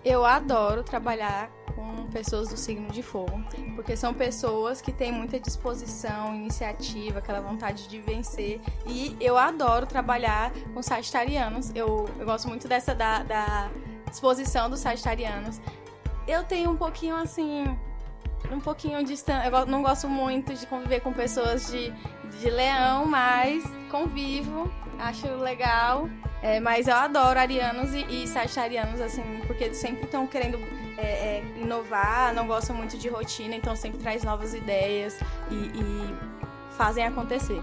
[0.04, 3.40] Eu adoro trabalhar com pessoas do signo de fogo,
[3.76, 8.60] porque são pessoas que têm muita disposição, iniciativa, aquela vontade de vencer.
[8.84, 11.70] E eu adoro trabalhar com sagitarianos.
[11.74, 13.70] Eu, eu gosto muito dessa da, da
[14.10, 15.60] disposição dos sagitarianos.
[16.26, 17.64] Eu tenho um pouquinho assim.
[18.50, 19.46] Um pouquinho distante.
[19.46, 21.92] Eu não gosto muito de conviver com pessoas de,
[22.40, 26.08] de leão, mas convivo, acho legal.
[26.42, 30.58] É, mas eu adoro arianos e, e sagitarianos, assim, porque sempre estão querendo
[30.98, 35.18] é, é, inovar, não gostam muito de rotina, então sempre traz novas ideias
[35.50, 36.14] e, e
[36.76, 37.60] fazem acontecer.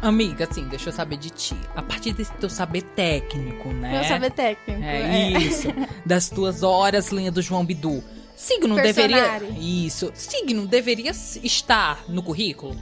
[0.00, 1.56] Amiga, assim, deixa eu saber de ti.
[1.74, 3.90] A partir desse teu saber técnico, né?
[3.92, 4.82] Meu saber técnico.
[4.82, 5.68] É isso.
[6.06, 8.02] Das tuas horas linha do João Bidu.
[8.36, 9.46] Signo Personari.
[9.46, 9.86] deveria.
[9.86, 10.12] Isso.
[10.14, 12.76] Signo deveria estar no currículo?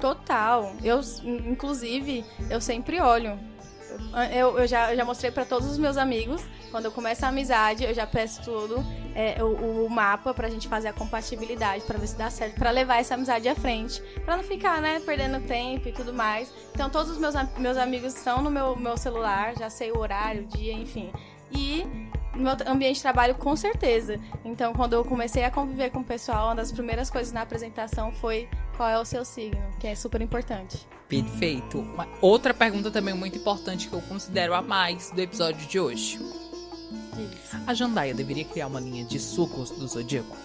[0.00, 0.74] Total.
[0.82, 3.38] Eu, inclusive, eu sempre olho.
[4.32, 6.42] Eu, eu já, eu já mostrei pra todos os meus amigos.
[6.70, 8.76] Quando eu começo a amizade, eu já peço tudo,
[9.14, 12.70] é, o, o mapa pra gente fazer a compatibilidade, pra ver se dá certo, pra
[12.70, 14.00] levar essa amizade à frente.
[14.24, 16.52] Pra não ficar, né, perdendo tempo e tudo mais.
[16.72, 20.42] Então, todos os meus, meus amigos estão no meu, meu celular, já sei o horário,
[20.42, 21.10] o dia, enfim.
[21.50, 24.18] E no meu ambiente de trabalho, com certeza.
[24.44, 28.12] Então, quando eu comecei a conviver com o pessoal, uma das primeiras coisas na apresentação
[28.12, 30.86] foi qual é o seu signo, que é super importante.
[31.08, 31.78] Perfeito.
[31.80, 36.20] Uma outra pergunta também muito importante que eu considero a mais do episódio de hoje.
[37.66, 40.36] A Jandaia deveria criar uma linha de sucos do Zodíaco?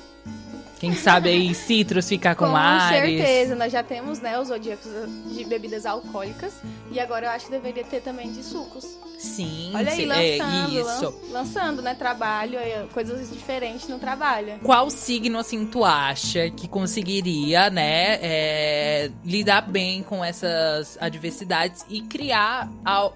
[0.80, 3.20] Quem sabe aí Citrus ficar com, Com Ares.
[3.20, 4.92] certeza, nós já temos, né, os zodíacos
[5.32, 6.54] de bebidas alcoólicas.
[6.92, 8.86] E agora eu acho que deveria ter também de sucos.
[9.26, 11.06] Sim, Olha aí, sim, lançando, é isso.
[11.06, 14.60] lan- lançando, né, trabalho, é, coisas diferentes no trabalho.
[14.64, 22.02] Qual signo, assim, tu acha que conseguiria, né, é, lidar bem com essas adversidades e
[22.02, 22.70] criar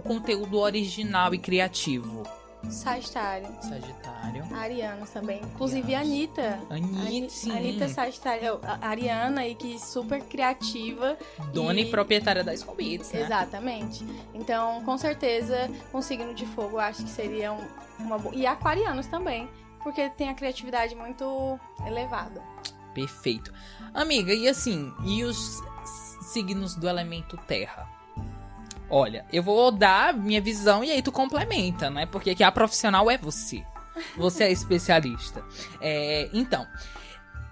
[0.03, 2.23] conteúdo original e criativo?
[2.69, 3.47] Sagitário.
[3.61, 4.45] Sagitário.
[4.55, 5.41] Arianos também.
[5.43, 6.59] Inclusive a Anitta.
[6.69, 7.51] Anitta, Ani- sim.
[7.51, 8.59] Anitta Sagitário.
[8.81, 11.17] Ariana e que super criativa.
[11.53, 13.21] Dona e, E- proprietária da Beats, né?
[13.21, 14.05] Exatamente.
[14.33, 17.67] Então, com certeza, um signo de fogo acho que seria um-
[17.99, 18.33] uma boa.
[18.35, 19.49] E aquarianos também.
[19.83, 22.41] Porque tem a criatividade muito elevada.
[22.93, 23.53] Perfeito.
[23.93, 25.61] Amiga, e assim, e os
[26.33, 27.87] signos do elemento terra?
[28.89, 32.05] Olha, eu vou dar minha visão e aí tu complementa, né?
[32.05, 33.63] Porque aqui a profissional é você.
[34.17, 35.43] Você é especialista.
[35.81, 36.65] É, então,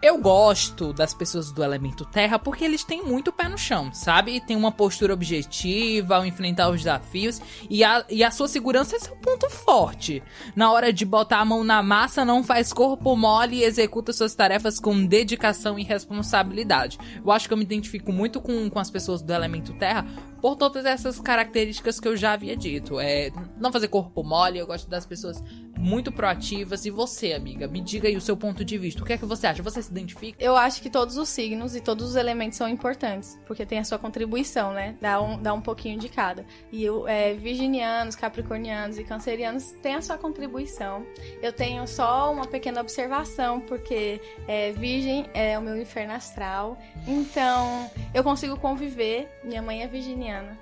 [0.01, 4.39] eu gosto das pessoas do elemento terra porque eles têm muito pé no chão, sabe?
[4.39, 8.99] Tem uma postura objetiva ao enfrentar os desafios e a, e a sua segurança é
[8.99, 10.21] seu ponto forte.
[10.55, 14.35] Na hora de botar a mão na massa, não faz corpo mole e executa suas
[14.35, 16.99] tarefas com dedicação e responsabilidade.
[17.23, 20.05] Eu acho que eu me identifico muito com, com as pessoas do elemento terra
[20.39, 22.99] por todas essas características que eu já havia dito.
[22.99, 25.43] É não fazer corpo mole, eu gosto das pessoas
[25.77, 26.85] muito proativas.
[26.85, 29.01] E você, amiga, me diga aí o seu ponto de vista.
[29.01, 29.63] O que é que você acha?
[29.63, 30.43] Você se identifica?
[30.43, 33.83] Eu acho que todos os signos e todos os elementos são importantes, porque tem a
[33.83, 34.95] sua contribuição, né?
[34.99, 36.45] Dá um, dá um pouquinho de cada.
[36.71, 41.05] E eu, é, virginianos, capricornianos e cancerianos têm a sua contribuição.
[41.41, 46.77] Eu tenho só uma pequena observação, porque é, virgem é o meu inferno astral.
[47.07, 49.27] Então, eu consigo conviver.
[49.43, 50.57] Minha mãe é virginiana.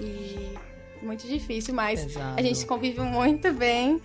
[0.00, 0.56] E
[1.02, 2.38] muito difícil, mas Pesado.
[2.38, 4.00] a gente convive muito bem.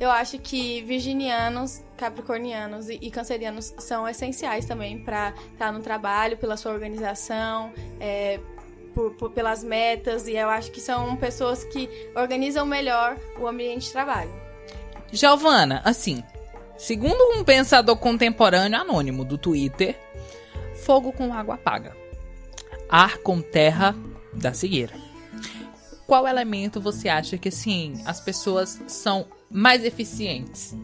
[0.00, 6.36] Eu acho que virginianos, capricornianos e, e cancerianos são essenciais também para estar no trabalho,
[6.36, 8.40] pela sua organização, é,
[8.94, 13.86] por- por- pelas metas, e eu acho que são pessoas que organizam melhor o ambiente
[13.86, 14.30] de trabalho.
[15.12, 16.22] Giovana, assim,
[16.76, 19.96] segundo um pensador contemporâneo anônimo do Twitter,
[20.84, 21.96] fogo com água apaga.
[22.88, 23.94] Ar com terra
[24.32, 24.94] dá cegueira.
[26.06, 30.74] Qual elemento você acha que, assim, as pessoas são mais eficientes?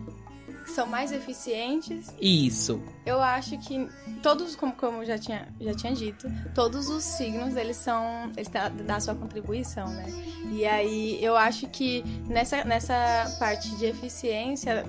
[0.66, 2.81] São mais eficientes Isso.
[3.04, 3.88] Eu acho que
[4.22, 8.31] todos, como, como já tinha, já tinha dito, todos os signos, eles são.
[8.37, 10.07] Eles dão dão a sua contribuição, né?
[10.52, 12.94] E aí eu acho que nessa, nessa
[13.38, 14.85] parte de eficiência,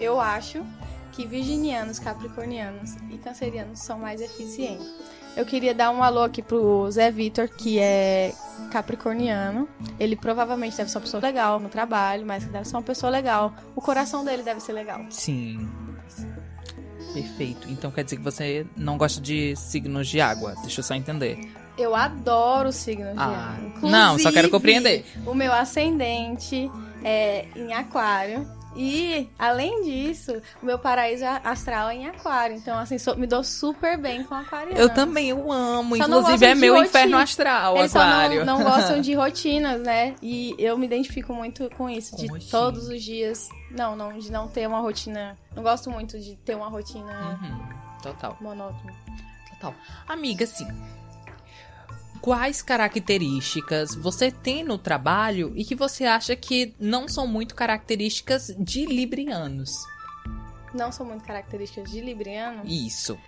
[0.00, 0.62] eu acho
[1.12, 4.86] que virginianos, capricornianos e cancerianos são mais eficientes.
[5.36, 8.32] Eu queria dar um alô aqui pro Zé Vitor, que é
[8.72, 9.68] capricorniano.
[10.00, 13.52] Ele provavelmente deve ser uma pessoa legal no trabalho, mas deve ser uma pessoa legal.
[13.74, 15.04] O coração dele deve ser legal.
[15.10, 15.68] Sim.
[17.12, 17.68] Perfeito.
[17.70, 20.54] Então quer dizer que você não gosta de signos de água.
[20.62, 21.38] Deixa eu só entender.
[21.78, 23.90] Eu adoro signos de Ah, água.
[23.90, 25.04] não, só quero Inclusive, compreender.
[25.26, 26.70] O meu ascendente
[27.04, 28.46] é em aquário.
[28.76, 32.56] E, além disso, o meu paraíso astral é em aquário.
[32.56, 34.78] Então, assim, sou- me dou super bem com aquariano.
[34.78, 35.96] Eu também, eu amo.
[35.96, 36.88] Só Inclusive é meu rotina.
[36.88, 38.40] inferno astral, Eles aquário.
[38.40, 40.14] só não, não gostam de rotinas, né?
[40.22, 43.48] E eu me identifico muito com isso, de todos os dias.
[43.70, 45.36] Não, não, de não ter uma rotina.
[45.54, 47.58] Não gosto muito de ter uma rotina Uhum,
[48.02, 48.36] Total.
[48.40, 48.92] monótona.
[49.50, 49.74] Total.
[50.06, 50.66] Amiga, assim.
[52.20, 58.54] Quais características você tem no trabalho e que você acha que não são muito características
[58.58, 59.76] de librianos?
[60.76, 62.62] Não são muito características de Libriano.
[62.64, 63.18] Isso.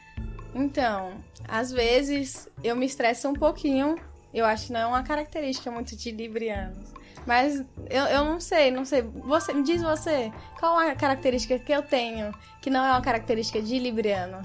[0.55, 1.13] Então,
[1.47, 3.97] às vezes eu me estresso um pouquinho.
[4.33, 6.93] Eu acho que não é uma característica muito de librianos.
[7.27, 9.03] Mas eu, eu não sei, não sei.
[9.03, 13.61] Você, me diz você, qual a característica que eu tenho que não é uma característica
[13.61, 14.43] de libriano?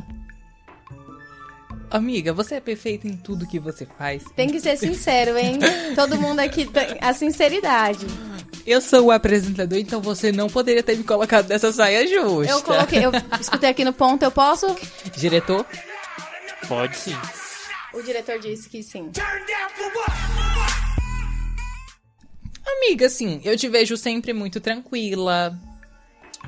[1.93, 4.23] Amiga, você é perfeita em tudo que você faz.
[4.35, 5.59] Tem que ser sincero, hein?
[5.93, 8.07] Todo mundo aqui tem a sinceridade.
[8.65, 12.51] Eu sou o apresentador, então você não poderia ter me colocado nessa saia justa.
[12.51, 14.75] Eu coloquei, eu escutei aqui no ponto, eu posso?
[15.15, 15.63] Diretor?
[16.67, 17.15] Pode sim.
[17.93, 19.11] O diretor disse que sim.
[22.65, 25.55] Amiga, assim, eu te vejo sempre muito tranquila.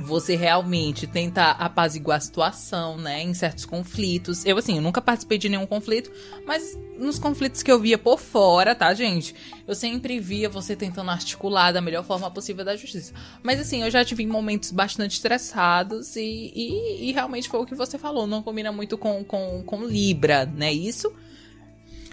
[0.02, 3.24] Você realmente tenta apaziguar a situação, né?
[3.24, 4.46] Em certos conflitos.
[4.46, 6.12] Eu, assim, eu nunca participei de nenhum conflito,
[6.46, 9.34] mas nos conflitos que eu via por fora, tá, gente?
[9.66, 13.14] Eu sempre via você tentando articular da melhor forma possível da justiça.
[13.42, 17.74] Mas, assim, eu já tive momentos bastante estressados e, e, e realmente foi o que
[17.74, 18.28] você falou.
[18.28, 20.74] Não combina muito com, com, com Libra, né?
[20.74, 21.12] Isso.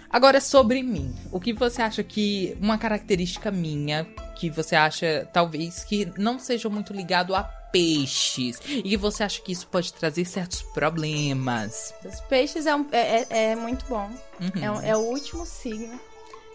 [0.09, 1.13] Agora, sobre mim.
[1.31, 2.57] O que você acha que.
[2.61, 4.05] Uma característica minha,
[4.37, 7.43] que você acha, talvez, que não seja muito ligado a
[7.73, 8.61] peixes.
[8.67, 11.93] E que você acha que isso pode trazer certos problemas.
[12.05, 14.09] Os peixes é, um- é, é- é muito bom.
[14.39, 14.63] Uhum.
[14.63, 15.99] É, o- é o último signo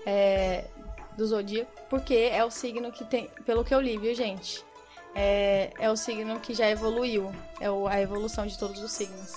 [0.07, 0.65] é,
[1.17, 4.65] do zodíaco, porque é o signo que tem, pelo que eu li, viu, gente?
[5.15, 7.31] É, é o signo que já evoluiu.
[7.61, 9.33] É o- a evolução de todos os signos.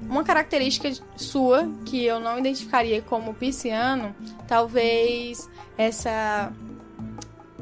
[0.00, 4.14] Uma característica sua que eu não identificaria como pisciano,
[4.46, 6.52] talvez essa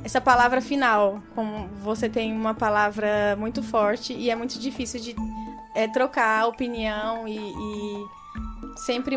[0.05, 5.17] essa palavra final, como você tem uma palavra muito forte e é muito difícil de
[5.75, 8.05] é, trocar opinião e, e
[8.85, 9.17] sempre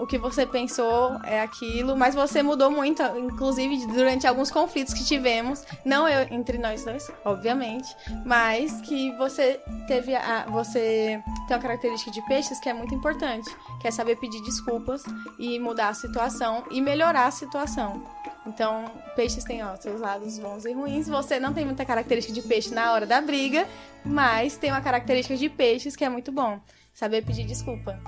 [0.00, 5.04] o que você pensou é aquilo, mas você mudou muito, inclusive durante alguns conflitos que
[5.04, 11.62] tivemos, não eu entre nós dois, obviamente, mas que você teve a, você tem uma
[11.62, 15.02] característica de peixes que é muito importante, que é saber pedir desculpas
[15.38, 18.02] e mudar a situação e melhorar a situação.
[18.46, 21.06] Então, peixes têm ó, seus lados bons e ruins.
[21.08, 23.68] Você não tem muita característica de peixe na hora da briga,
[24.02, 26.58] mas tem uma característica de peixes que é muito bom.
[26.94, 28.00] Saber pedir desculpa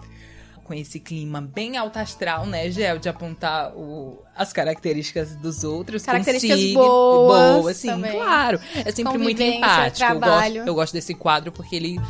[0.72, 2.98] com esse clima bem alto astral, né, Gel?
[2.98, 6.02] De apontar o, as características dos outros.
[6.02, 7.60] Características consiga, boas.
[7.60, 8.12] Boas, sim, também.
[8.12, 8.58] claro.
[8.74, 10.10] É sempre muito empático.
[10.10, 12.00] Eu gosto, eu gosto, desse quadro porque ele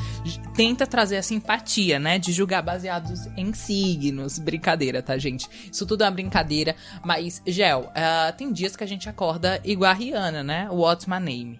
[0.54, 2.20] tenta trazer a simpatia, né?
[2.20, 4.38] De julgar baseados em signos.
[4.38, 5.48] Brincadeira, tá, gente?
[5.70, 6.76] Isso tudo é uma brincadeira.
[7.04, 10.68] Mas, Gel, uh, tem dias que a gente acorda igual a Rihanna, né?
[10.70, 11.58] What's my name?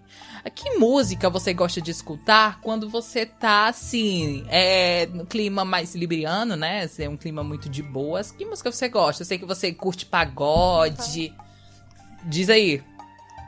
[0.51, 6.57] Que música você gosta de escutar quando você tá assim, é, no clima mais libriano,
[6.57, 6.89] né?
[6.99, 8.33] É um clima muito de boas.
[8.33, 9.23] Que música você gosta?
[9.23, 11.33] Eu sei que você curte pagode.
[12.25, 12.83] Diz aí.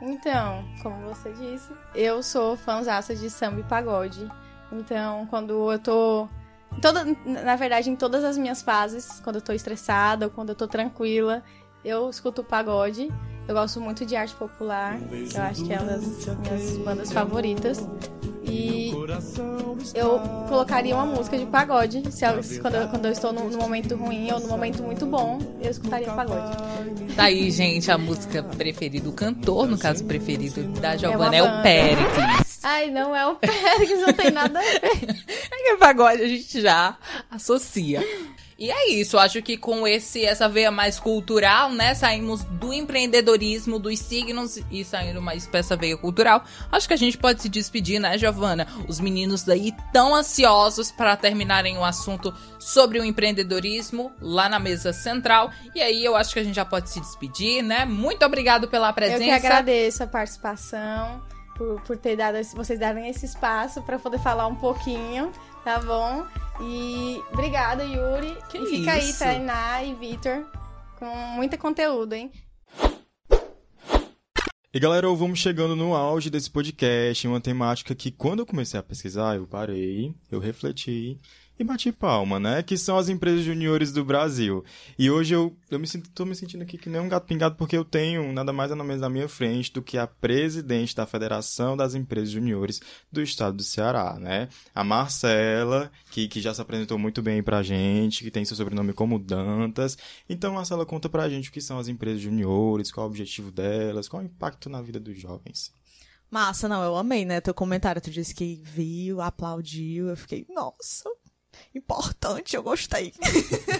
[0.01, 4.29] Então, como você disse, eu sou fãzaça de samba e pagode.
[4.71, 6.27] Então, quando eu tô.
[6.81, 10.55] Toda, na verdade, em todas as minhas fases, quando eu tô estressada ou quando eu
[10.55, 11.41] tô tranquila,
[11.83, 13.09] eu escuto pagode.
[13.47, 14.99] Eu gosto muito de arte popular.
[15.11, 17.87] Eu acho que é uma das minhas bandas favoritas.
[18.43, 18.91] E
[19.93, 22.11] eu colocaria uma música de pagode.
[22.11, 25.39] Se eu, quando, eu, quando eu estou num, momento ruim ou num momento muito bom,
[25.61, 26.57] eu escutaria pagode.
[27.15, 31.43] Tá aí, gente, a música preferida, o cantor, no caso, preferido da Giovanna é, é
[31.43, 32.59] o Péricles.
[32.63, 34.81] Ai, não é o Péricles, não tem nada a ver.
[35.51, 36.97] é que pagode a gente já
[37.29, 38.03] associa.
[38.57, 43.77] E é isso, acho que com esse essa veia mais cultural, né, saímos do empreendedorismo,
[43.77, 46.41] dos signos e saindo mais pra essa veia cultural.
[46.71, 48.65] Acho que a gente pode se despedir, né, Giovana?
[48.87, 54.93] Os meninos daí tão ansiosos para terminarem o assunto sobre o empreendedorismo lá na mesa
[54.93, 55.51] central.
[55.73, 57.83] E aí eu acho que a gente já pode se despedir, né?
[57.83, 59.21] Muito obrigado pela presença.
[59.21, 61.21] Eu que agradeço a participação.
[61.57, 65.31] Por, por ter dado vocês darem esse espaço para poder falar um pouquinho,
[65.65, 66.27] tá bom?
[66.61, 68.37] E obrigada, Yuri.
[68.49, 69.23] Que e fica isso?
[69.23, 70.45] aí, Tainá e Vitor,
[70.99, 72.31] com muito conteúdo, hein?
[74.71, 78.83] E galera, vamos chegando no auge desse podcast, uma temática que quando eu comecei a
[78.83, 81.19] pesquisar, eu parei, eu refleti
[81.57, 82.61] e bati palma, né?
[82.61, 84.63] Que são as empresas juniores do Brasil.
[84.99, 87.55] E hoje eu, eu me sinto, tô me sentindo aqui que nem um gato pingado
[87.55, 91.05] porque eu tenho nada mais nada menos na minha frente do que a presidente da
[91.05, 94.49] Federação das Empresas Juniores do Estado do Ceará, né?
[94.73, 98.93] A Marcela, que, que já se apresentou muito bem pra gente, que tem seu sobrenome
[98.93, 99.97] como Dantas.
[100.29, 103.51] Então, Marcela, conta pra gente o que são as empresas juniores, qual é o objetivo
[103.51, 105.73] delas, qual é o impacto na vida dos jovens.
[106.29, 107.39] Massa, não, eu amei, né?
[107.39, 111.09] Teu comentário, tu disse que viu, aplaudiu, eu fiquei, nossa,
[111.73, 113.13] importante, eu gostei.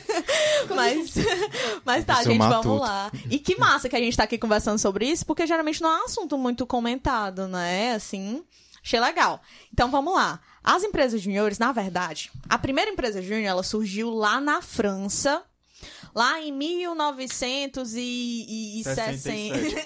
[0.73, 1.13] mas,
[1.85, 3.11] mas tá, gente, vamos lá.
[3.29, 6.01] E que massa que a gente tá aqui conversando sobre isso, porque geralmente não é
[6.01, 7.93] um assunto muito comentado, né?
[7.93, 8.43] Assim,
[8.83, 9.41] achei legal.
[9.71, 10.39] Então vamos lá.
[10.63, 15.43] As empresas juniores, na verdade, a primeira empresa júnior, ela surgiu lá na França,
[16.15, 17.83] lá em 1960.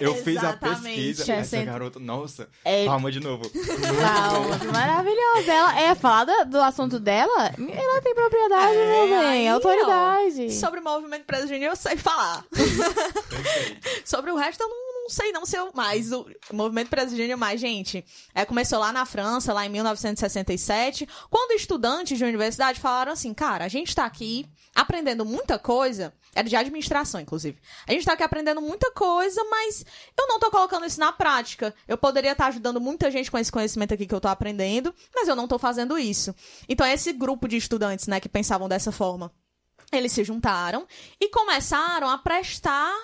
[0.00, 1.32] Eu fiz a pesquisa.
[1.32, 2.86] Essa garota, nossa, é...
[2.86, 3.50] palma de novo.
[3.50, 5.52] Palma, maravilhosa.
[5.52, 10.46] Ela é falar do assunto dela, ela tem propriedade, é, meu bem, autoridade.
[10.46, 12.44] Ó, sobre o movimento preso eu sei falar.
[14.04, 18.04] sobre o resto eu não sei não se eu mais o movimento presidente mais gente
[18.34, 23.64] é, começou lá na França lá em 1967 quando estudantes de universidade falaram assim cara
[23.64, 26.12] a gente tá aqui aprendendo muita coisa.
[26.34, 27.58] Era de administração, inclusive.
[27.86, 29.84] A gente tá aqui aprendendo muita coisa, mas
[30.16, 31.74] eu não tô colocando isso na prática.
[31.88, 34.94] Eu poderia estar tá ajudando muita gente com esse conhecimento aqui que eu tô aprendendo,
[35.14, 36.34] mas eu não tô fazendo isso.
[36.68, 39.32] Então, esse grupo de estudantes, né, que pensavam dessa forma,
[39.92, 40.86] eles se juntaram
[41.20, 42.94] e começaram a prestar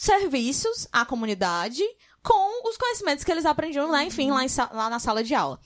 [0.00, 1.82] serviços à comunidade
[2.22, 5.60] com os conhecimentos que eles aprendiam lá, enfim, lá, em, lá na sala de aula.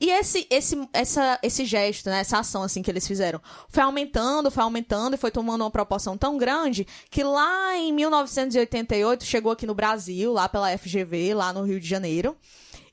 [0.00, 4.50] E esse, esse, essa, esse gesto, né, essa ação assim que eles fizeram, foi aumentando,
[4.50, 9.66] foi aumentando e foi tomando uma proporção tão grande que lá em 1988 chegou aqui
[9.66, 12.36] no Brasil, lá pela FGV, lá no Rio de Janeiro.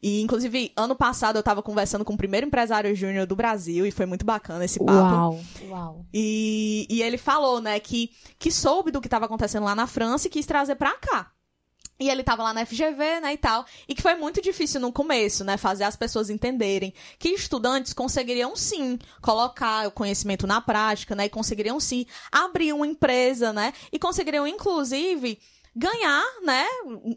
[0.03, 3.91] E, inclusive, ano passado eu estava conversando com o primeiro empresário júnior do Brasil e
[3.91, 4.91] foi muito bacana esse papo.
[4.91, 5.39] Uau,
[5.69, 6.05] uau.
[6.13, 10.27] E, e ele falou, né, que, que soube do que estava acontecendo lá na França
[10.27, 11.31] e quis trazer pra cá.
[11.97, 13.65] E ele tava lá na FGV, né, e tal.
[13.87, 18.57] E que foi muito difícil no começo, né, fazer as pessoas entenderem que estudantes conseguiriam
[18.57, 23.97] sim colocar o conhecimento na prática, né, e conseguiriam sim abrir uma empresa, né, e
[23.97, 25.39] conseguiriam inclusive
[25.75, 26.65] ganhar, né,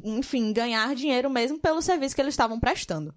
[0.04, 3.14] enfim, ganhar dinheiro mesmo pelo serviço que eles estavam prestando.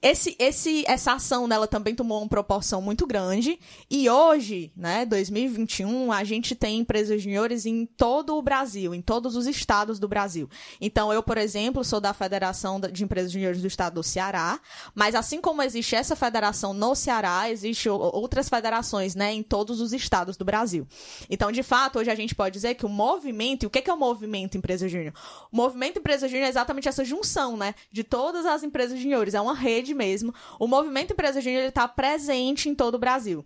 [0.00, 3.58] Esse, esse, essa ação dela também tomou uma proporção muito grande.
[3.90, 9.34] E hoje, né, 2021, a gente tem empresas juniores em todo o Brasil, em todos
[9.34, 10.48] os estados do Brasil.
[10.80, 14.60] Então, eu, por exemplo, sou da Federação de Empresas Juniores do Estado do Ceará.
[14.94, 19.92] Mas assim como existe essa federação no Ceará, existe outras federações, né, em todos os
[19.92, 20.86] estados do Brasil.
[21.28, 23.92] Então, de fato, hoje a gente pode dizer que o movimento, e o que é
[23.92, 25.12] o movimento Empresa Júnior?
[25.50, 29.34] O movimento Empresa Júnior é exatamente essa junção, né, de todas as empresas juniores.
[29.34, 30.34] É uma rede mesmo.
[30.58, 33.44] O movimento Empresa Júnior está presente em todo o Brasil.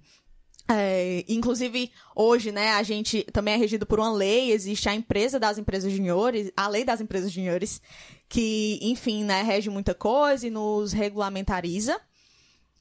[0.69, 5.39] É, inclusive, hoje, né, a gente também é regido por uma lei, existe a empresa
[5.39, 7.81] das empresas juniores, a lei das empresas juniores,
[8.29, 12.01] que, enfim, né, rege muita coisa e nos regulamentariza.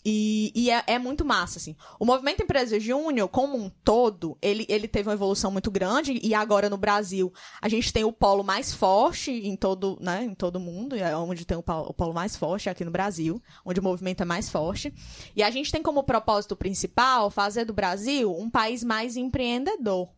[0.04, 1.76] E, e é, é, muito massa, assim.
[2.00, 6.34] O movimento Empresa Júnior, como um todo, ele, ele teve uma evolução muito grande e
[6.34, 7.32] agora no Brasil
[7.62, 11.46] a gente tem o polo mais forte em todo, né, em todo mundo, é onde
[11.46, 14.94] tem o polo, mais forte aqui no Brasil, onde o movimento é mais forte.
[15.36, 20.10] E a gente tem como propósito principal fazer do Brasil um país mais empreendedor.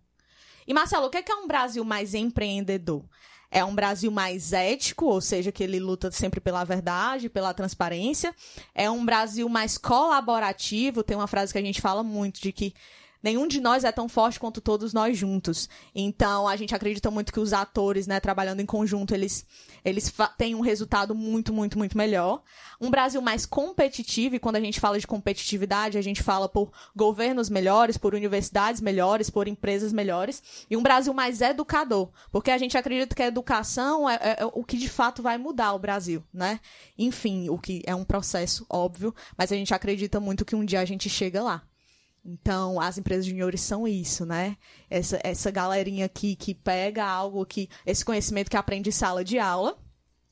[0.65, 3.03] E Marcelo, o que é, que é um Brasil mais empreendedor?
[3.53, 8.33] É um Brasil mais ético, ou seja, que ele luta sempre pela verdade, pela transparência.
[8.73, 12.73] É um Brasil mais colaborativo, tem uma frase que a gente fala muito de que
[13.24, 15.69] nenhum de nós é tão forte quanto todos nós juntos.
[15.95, 19.45] Então, a gente acredita muito que os atores, né, trabalhando em conjunto, eles,
[19.84, 22.43] eles têm um resultado muito, muito, muito melhor.
[22.82, 26.71] Um Brasil mais competitivo, e quando a gente fala de competitividade, a gente fala por
[26.93, 30.43] governos melhores, por universidades melhores, por empresas melhores.
[30.69, 34.45] E um Brasil mais educador, porque a gente acredita que a educação é, é, é
[34.45, 36.59] o que de fato vai mudar o Brasil, né?
[36.97, 40.82] Enfim, o que é um processo óbvio, mas a gente acredita muito que um dia
[40.82, 41.63] a gente chega lá.
[42.26, 44.57] Então, as empresas juniores são isso, né?
[44.89, 47.69] Essa, essa galerinha aqui que pega algo que.
[47.86, 49.78] esse conhecimento que aprende em sala de aula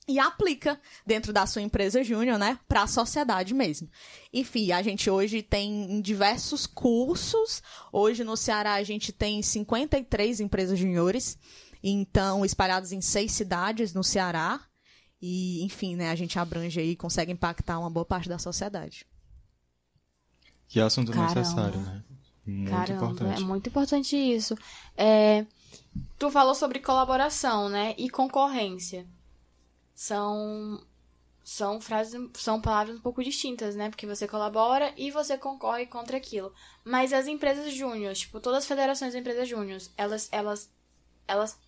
[0.08, 3.90] e aplica dentro da sua empresa júnior, né, para a sociedade mesmo.
[4.34, 7.62] Enfim, a gente hoje tem diversos cursos.
[7.92, 11.38] Hoje no Ceará a gente tem 53 empresas juniores,
[11.84, 14.62] então espalhadas em seis cidades no Ceará.
[15.22, 19.06] E, enfim, né, a gente abrange aí e consegue impactar uma boa parte da sociedade.
[20.72, 21.36] Que é assunto Caramba.
[21.36, 22.02] necessário, né?
[22.46, 23.42] Muito Caramba, importante.
[23.42, 24.56] É muito importante isso.
[24.96, 25.46] É,
[26.18, 27.94] tu falou sobre colaboração, né?
[27.98, 29.06] E concorrência.
[29.94, 30.82] São
[31.44, 33.90] são frases, são palavras um pouco distintas, né?
[33.90, 36.54] Porque você colabora e você concorre contra aquilo.
[36.86, 40.72] Mas as empresas júnior, tipo, todas as federações de empresas júnior, elas, elas,
[41.28, 41.60] elas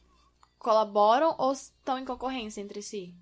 [0.57, 3.13] colaboram ou estão em concorrência entre si?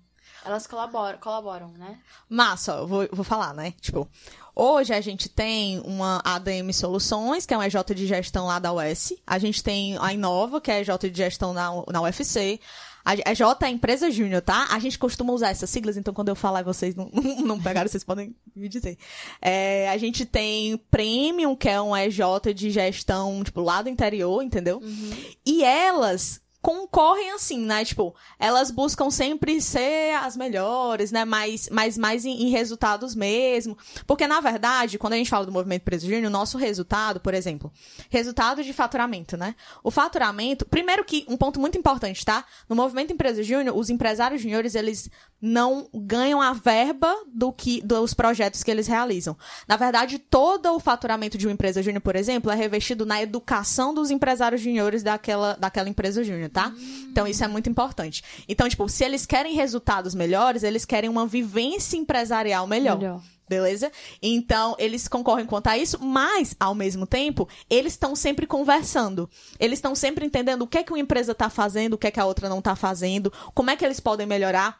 [0.44, 2.00] Elas colaboram, colaboram, né?
[2.28, 3.72] Massa, eu vou, vou falar, né?
[3.80, 4.08] Tipo,
[4.54, 8.72] hoje a gente tem uma ADM Soluções, que é um EJ de gestão lá da
[8.72, 9.12] US.
[9.26, 12.60] A gente tem a Inova, que é EJ de gestão na, na UFC.
[13.04, 14.68] A EJ é empresa júnior, tá?
[14.70, 17.10] A gente costuma usar essas siglas, então quando eu falar vocês não,
[17.44, 18.96] não pegaram, vocês podem me dizer.
[19.40, 22.20] É, a gente tem Premium, que é um EJ
[22.54, 24.78] de gestão, tipo, lá do interior, entendeu?
[24.78, 25.10] Uhum.
[25.44, 27.84] E elas concorrem assim, né?
[27.84, 31.24] Tipo, elas buscam sempre ser as melhores, né?
[31.24, 33.76] Mais, mais, mais em, em resultados mesmo.
[34.06, 37.34] Porque, na verdade, quando a gente fala do movimento preso júnior, o nosso resultado, por
[37.34, 37.70] exemplo,
[38.08, 39.56] resultado de faturamento, né?
[39.82, 42.44] O faturamento, primeiro que, um ponto muito importante, tá?
[42.68, 45.10] No movimento empresa júnior, os empresários júniores, eles
[45.42, 49.36] não ganham a verba do que dos projetos que eles realizam.
[49.66, 53.92] Na verdade, todo o faturamento de uma empresa júnior, por exemplo, é revestido na educação
[53.92, 56.68] dos empresários júniores daquela, daquela empresa júnior tá?
[56.68, 57.08] Hum.
[57.10, 58.22] Então isso é muito importante.
[58.48, 62.98] Então, tipo, se eles querem resultados melhores, eles querem uma vivência empresarial melhor.
[62.98, 63.22] melhor.
[63.48, 63.92] Beleza?
[64.22, 69.28] Então, eles concorrem quanto a isso, mas, ao mesmo tempo, eles estão sempre conversando.
[69.60, 72.10] Eles estão sempre entendendo o que é que uma empresa está fazendo, o que é
[72.10, 74.78] que a outra não está fazendo, como é que eles podem melhorar.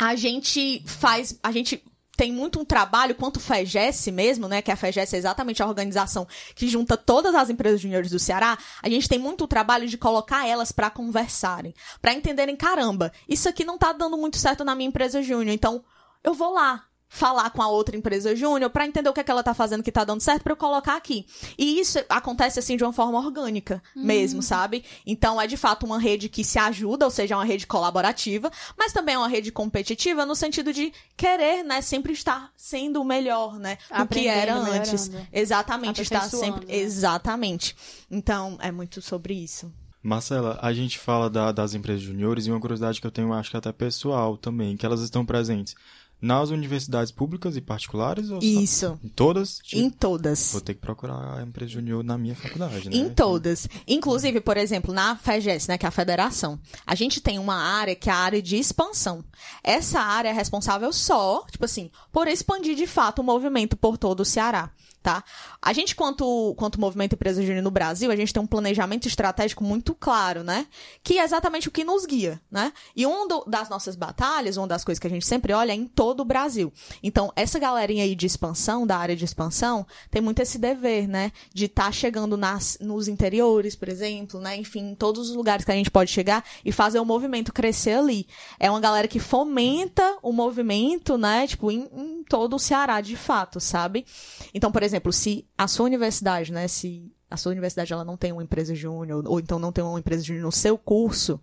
[0.00, 1.84] A gente faz, a gente
[2.16, 4.62] tem muito um trabalho, quanto FEGES mesmo, né?
[4.62, 8.56] Que a FEGES é exatamente a organização que junta todas as empresas juniores do Ceará.
[8.82, 13.62] A gente tem muito trabalho de colocar elas para conversarem, para entenderem, caramba, isso aqui
[13.62, 15.84] não tá dando muito certo na minha empresa júnior, então
[16.24, 19.30] eu vou lá, falar com a outra empresa júnior para entender o que, é que
[19.30, 21.26] ela tá fazendo que tá dando certo para eu colocar aqui.
[21.58, 24.04] E isso acontece assim de uma forma orgânica hum.
[24.04, 24.84] mesmo, sabe?
[25.04, 28.50] Então é de fato uma rede que se ajuda, ou seja, é uma rede colaborativa,
[28.78, 33.04] mas também é uma rede competitiva no sentido de querer, né, sempre estar sendo o
[33.04, 35.08] melhor, né, do que era antes.
[35.08, 35.28] Melhorando.
[35.32, 36.76] Exatamente, estar sempre né?
[36.76, 37.76] exatamente.
[38.08, 39.72] Então é muito sobre isso.
[40.02, 43.50] Marcela, a gente fala da, das empresas juniores e uma curiosidade que eu tenho, acho
[43.50, 45.74] que até pessoal também, que elas estão presentes
[46.20, 48.30] nas universidades públicas e particulares?
[48.30, 48.98] Ou só- Isso.
[49.02, 49.58] Em todas?
[49.62, 50.52] Tipo, Em todas.
[50.52, 52.96] Vou ter que procurar a empresa junior na minha faculdade, né?
[52.96, 53.66] Em todas.
[53.86, 57.94] Inclusive, por exemplo, na FEGES, né, que é a federação, a gente tem uma área
[57.94, 59.24] que é a área de expansão.
[59.64, 64.20] Essa área é responsável só, tipo assim, por expandir de fato o movimento por todo
[64.20, 64.70] o Ceará.
[65.02, 65.24] Tá?
[65.62, 69.64] A gente, quanto, quanto movimento Empresa Júnior no Brasil, a gente tem um planejamento estratégico
[69.64, 70.66] muito claro, né?
[71.02, 72.70] Que é exatamente o que nos guia, né?
[72.94, 75.86] E uma das nossas batalhas, uma das coisas que a gente sempre olha é em
[75.86, 76.70] todo o Brasil.
[77.02, 81.32] Então, essa galerinha aí de expansão, da área de expansão, tem muito esse dever, né?
[81.54, 84.56] De estar chegando nas, nos interiores, por exemplo, né?
[84.56, 87.92] Enfim, em todos os lugares que a gente pode chegar e fazer o movimento crescer
[87.92, 88.26] ali.
[88.58, 91.46] É uma galera que fomenta o movimento, né?
[91.46, 94.04] Tipo, em, em todo o Ceará, de fato, sabe?
[94.52, 96.66] Então, por exemplo, se a sua universidade, né?
[96.66, 99.98] Se a sua universidade ela não tem uma empresa júnior, ou então não tem uma
[99.98, 101.40] empresa júnior no seu curso,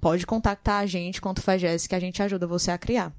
[0.00, 3.12] pode contactar a gente quanto FAGES que a gente ajuda você a criar.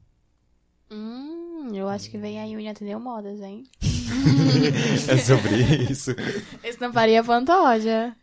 [0.91, 3.63] Hum, eu acho que vem aí o Atendeu Modas, hein?
[5.07, 5.55] É sobre
[5.89, 6.11] isso.
[6.63, 8.15] Estamparia Pantoja.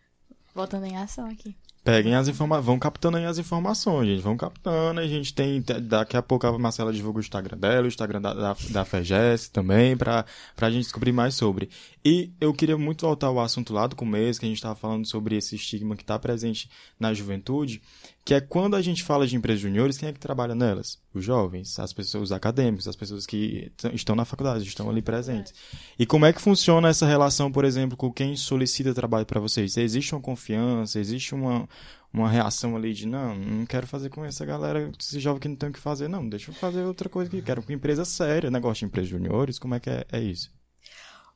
[0.55, 1.55] Voltando em ação aqui.
[1.83, 4.20] Peguem as informações, vão captando aí as informações, gente.
[4.20, 5.01] Vão captando.
[5.01, 5.62] A gente tem.
[5.83, 9.49] Daqui a pouco a Marcela divulga o Instagram dela, o Instagram da, da, da FEGES
[9.49, 11.70] também, pra, pra gente descobrir mais sobre.
[12.05, 15.07] E eu queria muito voltar ao assunto lá do começo, que a gente tava falando
[15.07, 17.81] sobre esse estigma que tá presente na juventude,
[18.24, 20.98] que é quando a gente fala de empresas juniores, quem é que trabalha nelas?
[21.12, 25.54] Os jovens, as pessoas, os acadêmicos, as pessoas que estão na faculdade, estão ali presentes.
[25.98, 29.76] E como é que funciona essa relação, por exemplo, com quem solicita trabalho para vocês?
[29.76, 31.68] Existe uma confiança, existe uma,
[32.12, 35.56] uma reação ali de não, não quero fazer com essa galera, esse jovem que não
[35.56, 38.50] tem o que fazer, não, deixa eu fazer outra coisa que quero com empresa séria,
[38.50, 40.50] negócio de empresas juniores, como é que é, é isso?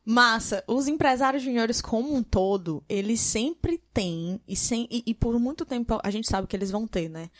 [0.05, 5.39] Massa, os empresários juniores como um todo, eles sempre têm, e, sem, e, e por
[5.39, 7.31] muito tempo a gente sabe que eles vão ter, né?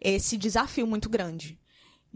[0.00, 1.58] Esse desafio muito grande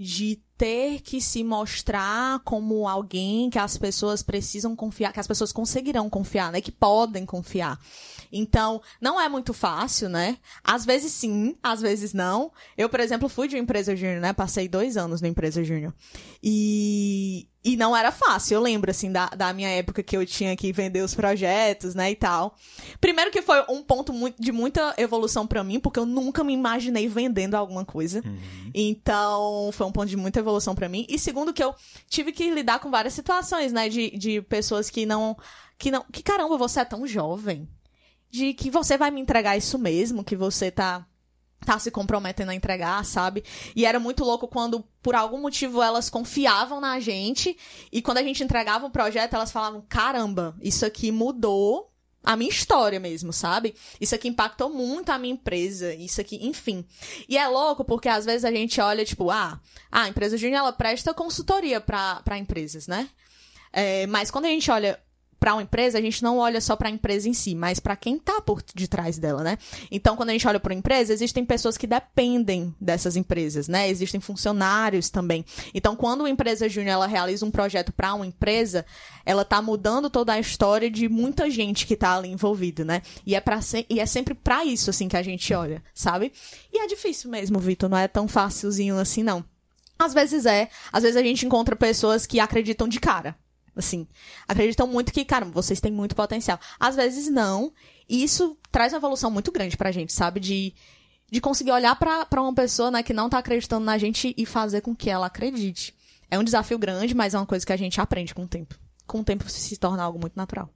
[0.02, 5.52] de ter que se mostrar como alguém que as pessoas precisam confiar, que as pessoas
[5.52, 6.60] conseguirão confiar, né?
[6.62, 7.78] Que podem confiar.
[8.32, 10.38] Então, não é muito fácil, né?
[10.64, 12.50] Às vezes sim, às vezes não.
[12.78, 14.32] Eu, por exemplo, fui de uma empresa júnior, né?
[14.32, 15.92] Passei dois anos na empresa júnior.
[16.42, 18.54] E, e não era fácil.
[18.54, 22.10] Eu lembro, assim, da, da minha época que eu tinha que vender os projetos, né?
[22.10, 22.56] E tal.
[23.00, 26.54] Primeiro que foi um ponto muito, de muita evolução pra mim, porque eu nunca me
[26.54, 28.22] imaginei vendendo alguma coisa.
[28.74, 31.04] Então, foi um ponto de muita evolução pra mim.
[31.08, 31.74] E segundo que eu
[32.08, 33.88] tive que lidar com várias situações, né?
[33.88, 35.36] De, de pessoas que não.
[35.78, 36.04] Que não.
[36.10, 37.68] Que caramba, você é tão jovem.
[38.30, 41.06] De que você vai me entregar isso mesmo, que você tá.
[41.64, 43.44] Tá se comprometendo a entregar, sabe?
[43.76, 47.56] E era muito louco quando, por algum motivo, elas confiavam na gente.
[47.92, 51.90] E quando a gente entregava o projeto, elas falavam: caramba, isso aqui mudou
[52.22, 53.74] a minha história mesmo, sabe?
[54.00, 56.84] Isso aqui impactou muito a minha empresa, isso aqui, enfim.
[57.28, 59.58] E é louco porque às vezes a gente olha, tipo, ah,
[59.90, 63.08] a empresa júnior, ela presta consultoria pra empresas, né?
[63.72, 65.00] É, mas quando a gente olha
[65.40, 68.18] pra uma empresa, a gente não olha só pra empresa em si, mas pra quem
[68.18, 69.56] tá por detrás dela, né?
[69.90, 73.88] Então, quando a gente olha pra uma empresa, existem pessoas que dependem dessas empresas, né?
[73.88, 75.42] Existem funcionários também.
[75.72, 78.84] Então, quando uma empresa júnior ela realiza um projeto pra uma empresa,
[79.24, 83.00] ela tá mudando toda a história de muita gente que tá ali envolvida, né?
[83.26, 83.86] E é, se...
[83.88, 86.32] e é sempre pra isso, assim, que a gente olha, sabe?
[86.70, 89.42] E é difícil mesmo, Vitor, não é tão facilzinho assim, não.
[89.98, 93.36] Às vezes é, às vezes a gente encontra pessoas que acreditam de cara.
[93.74, 94.06] Assim,
[94.46, 96.58] acreditam muito que, cara, vocês têm muito potencial.
[96.78, 97.72] Às vezes não.
[98.08, 100.40] E isso traz uma evolução muito grande pra gente, sabe?
[100.40, 100.74] De,
[101.30, 104.80] de conseguir olhar pra uma pessoa né, que não tá acreditando na gente e fazer
[104.80, 105.94] com que ela acredite.
[106.30, 108.74] É um desafio grande, mas é uma coisa que a gente aprende com o tempo.
[109.06, 110.70] Com o tempo se torna algo muito natural.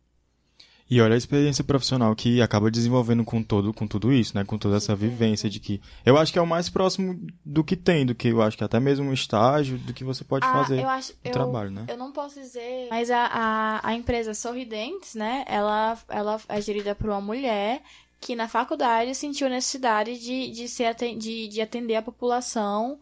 [0.91, 4.45] E olha a experiência profissional que acaba desenvolvendo com todo, com tudo isso, né?
[4.45, 7.75] Com toda essa vivência de que eu acho que é o mais próximo do que
[7.75, 10.53] tem, do que eu acho que até mesmo um estágio do que você pode Ah,
[10.53, 11.87] fazer eu acho, eu, trabalho, né?
[11.89, 15.45] Eu não posso dizer, mas a, a, a empresa Sorridentes, né?
[15.49, 17.83] Ela, ela é gerida por uma mulher
[18.21, 22.99] que na faculdade sentiu necessidade de, de, ser, de, de atender a população.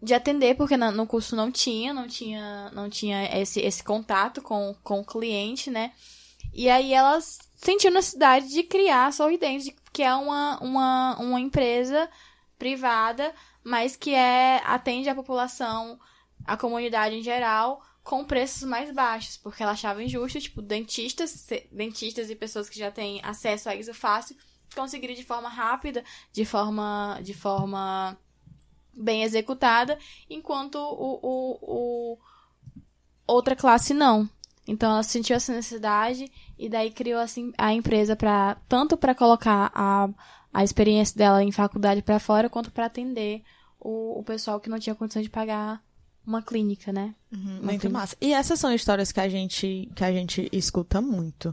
[0.00, 4.74] De atender, porque no curso não tinha, não tinha, não tinha esse, esse contato com,
[4.82, 5.92] com o cliente, né?
[6.52, 7.18] E aí ela
[7.56, 12.08] sentiu necessidade de criar a Sorridentes, que é uma, uma, uma empresa
[12.58, 13.34] privada,
[13.64, 15.98] mas que é atende a população,
[16.44, 22.30] a comunidade em geral, com preços mais baixos, porque ela achava injusto, tipo, dentistas, dentistas
[22.30, 24.36] e pessoas que já têm acesso a isso fácil,
[24.74, 28.16] conseguirem de forma rápida, de forma, de forma
[28.92, 29.98] bem executada,
[30.28, 32.18] enquanto o, o, o
[33.26, 34.28] outra classe não.
[34.66, 39.70] Então ela sentiu essa necessidade e daí criou assim a empresa para tanto para colocar
[39.74, 40.08] a,
[40.52, 43.42] a experiência dela em faculdade para fora quanto para atender
[43.80, 45.82] o, o pessoal que não tinha condição de pagar
[46.24, 47.14] uma clínica, né?
[47.32, 47.88] Uhum, Uma muito clínica.
[47.90, 48.16] massa.
[48.20, 51.52] E essas são histórias que a gente, que a gente escuta muito.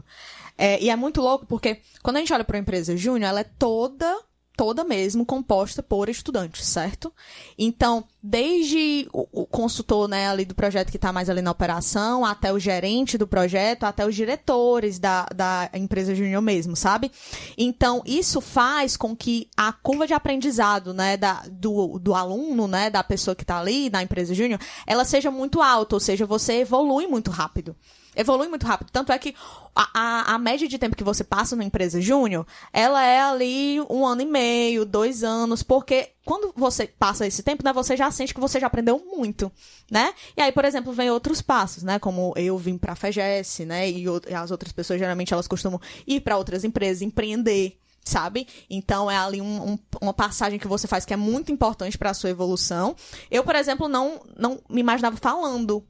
[0.56, 3.40] É, e é muito louco porque quando a gente olha para uma empresa júnior, ela
[3.40, 4.16] é toda,
[4.60, 7.10] toda mesmo composta por estudantes, certo?
[7.58, 12.52] Então, desde o, consultor, né, ali do projeto que está mais ali na operação, até
[12.52, 17.10] o gerente do projeto, até os diretores da, da empresa júnior mesmo, sabe?
[17.56, 22.90] Então, isso faz com que a curva de aprendizado, né, da, do, do aluno, né,
[22.90, 26.60] da pessoa que está ali na empresa júnior, ela seja muito alta, ou seja, você
[26.60, 27.74] evolui muito rápido.
[28.16, 28.90] Evolui muito rápido.
[28.90, 29.34] Tanto é que
[29.74, 33.80] a, a, a média de tempo que você passa numa empresa júnior, ela é ali
[33.88, 38.10] um ano e meio, dois anos, porque quando você passa esse tempo, né, você já
[38.10, 39.50] sente que você já aprendeu muito,
[39.90, 40.12] né?
[40.36, 41.98] E aí, por exemplo, vem outros passos, né?
[41.98, 43.88] Como eu vim pra FEGES, né?
[43.88, 48.46] E, e as outras pessoas, geralmente, elas costumam ir para outras empresas, empreender, sabe?
[48.68, 52.10] Então é ali um- um- uma passagem que você faz que é muito importante para
[52.10, 52.96] a sua evolução.
[53.30, 55.84] Eu, por exemplo, não, não me imaginava falando.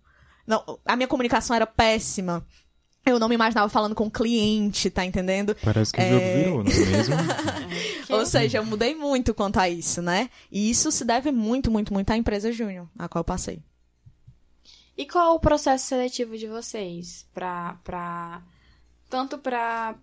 [0.51, 2.45] Não, a minha comunicação era péssima.
[3.07, 5.57] Eu não me imaginava falando com cliente, tá entendendo?
[5.65, 6.11] Parece que o É.
[6.11, 7.15] jogo virou, não é mesmo?
[8.11, 10.29] Ou seja, eu mudei muito quanto a isso, né?
[10.51, 13.63] E isso se deve muito, muito, muito à empresa Júnior, a qual eu passei.
[14.99, 17.27] E qual o processo seletivo de vocês?
[17.33, 17.79] Pra.
[17.85, 18.43] pra...
[19.09, 19.95] Tanto pra.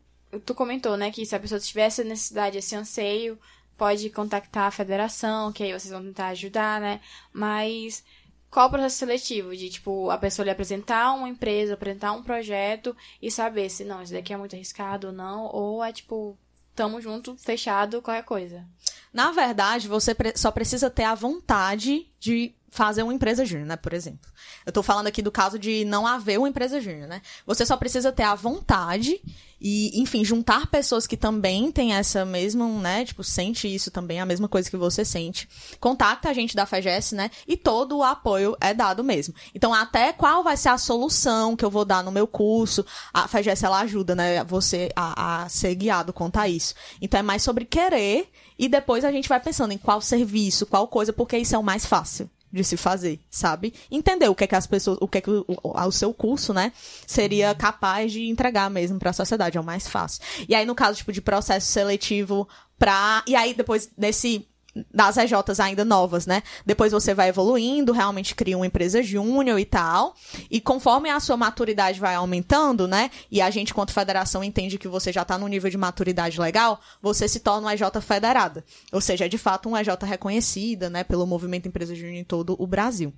[0.45, 3.37] Tu comentou, né, que se a pessoa tiver essa necessidade, esse anseio,
[3.77, 6.99] pode contactar a federação, que aí vocês vão tentar ajudar, né?
[7.31, 8.03] Mas
[8.49, 9.55] qual o processo seletivo?
[9.55, 14.01] De, tipo, a pessoa lhe apresentar uma empresa, apresentar um projeto e saber se não,
[14.01, 16.37] isso daqui é muito arriscado ou não, ou é tipo,
[16.75, 18.65] tamo junto, fechado, qualquer coisa.
[19.11, 23.76] Na verdade, você só precisa ter a vontade de fazer uma empresa júnior, né?
[23.76, 24.30] Por exemplo.
[24.65, 27.22] Eu tô falando aqui do caso de não haver uma empresa júnior, né?
[27.45, 29.22] Você só precisa ter a vontade
[29.59, 33.05] e, enfim, juntar pessoas que também têm essa mesma, né?
[33.05, 35.47] Tipo, sente isso também, a mesma coisa que você sente.
[35.80, 37.32] Contacta a gente da FEGES, né?
[37.47, 39.34] E todo o apoio é dado mesmo.
[39.55, 43.28] Então, até qual vai ser a solução que eu vou dar no meu curso, a
[43.28, 44.43] FEGES, ela ajuda, né?
[44.43, 46.76] Você a, a ser guiado quanto a isso.
[47.01, 50.88] Então, é mais sobre querer e depois a gente vai pensando em qual serviço, qual
[50.88, 53.73] coisa, porque isso é o mais fácil de se fazer, sabe?
[53.91, 56.53] Entender o que é que as pessoas, o que é que o, o, seu curso,
[56.53, 56.71] né,
[57.05, 60.21] seria capaz de entregar mesmo para a sociedade, é o mais fácil.
[60.47, 64.47] E aí no caso tipo de processo seletivo para e aí depois desse
[64.93, 66.43] das EJs ainda novas, né?
[66.65, 70.15] Depois você vai evoluindo, realmente cria uma empresa júnior e tal.
[70.49, 73.09] E conforme a sua maturidade vai aumentando, né?
[73.32, 76.80] E a gente, quanto federação, entende que você já tá no nível de maturidade legal,
[77.01, 78.63] você se torna uma EJ federada.
[78.91, 81.03] Ou seja, é de fato uma EJ reconhecida, né?
[81.03, 83.13] Pelo movimento Empresa Júnior em todo o Brasil.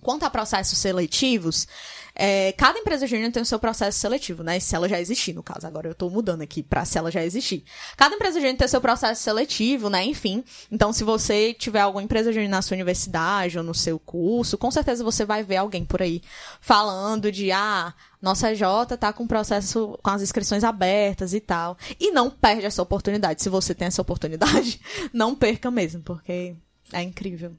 [0.00, 1.66] Quanto a processos seletivos,
[2.14, 4.58] é, cada empresa júnior tem o seu processo seletivo, né?
[4.60, 5.66] Se ela já existir, no caso.
[5.66, 7.64] Agora eu tô mudando aqui pra se ela já existir.
[7.96, 10.04] Cada empresa júnior tem o seu processo seletivo, né?
[10.04, 10.44] Enfim.
[10.70, 14.70] Então, se você tiver alguma empresa júnior na sua universidade ou no seu curso, com
[14.70, 16.20] certeza você vai ver alguém por aí
[16.60, 18.62] falando de, ah, nossa EJ
[18.98, 21.76] tá com processo, com as inscrições abertas e tal.
[21.98, 23.42] E não perde essa oportunidade.
[23.42, 24.80] Se você tem essa oportunidade,
[25.12, 26.54] não perca mesmo, porque
[26.92, 27.52] é incrível.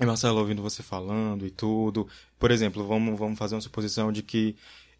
[0.00, 4.22] E Marcelo, ouvindo você falando e tudo, por exemplo, vamos, vamos fazer uma suposição de
[4.22, 4.56] que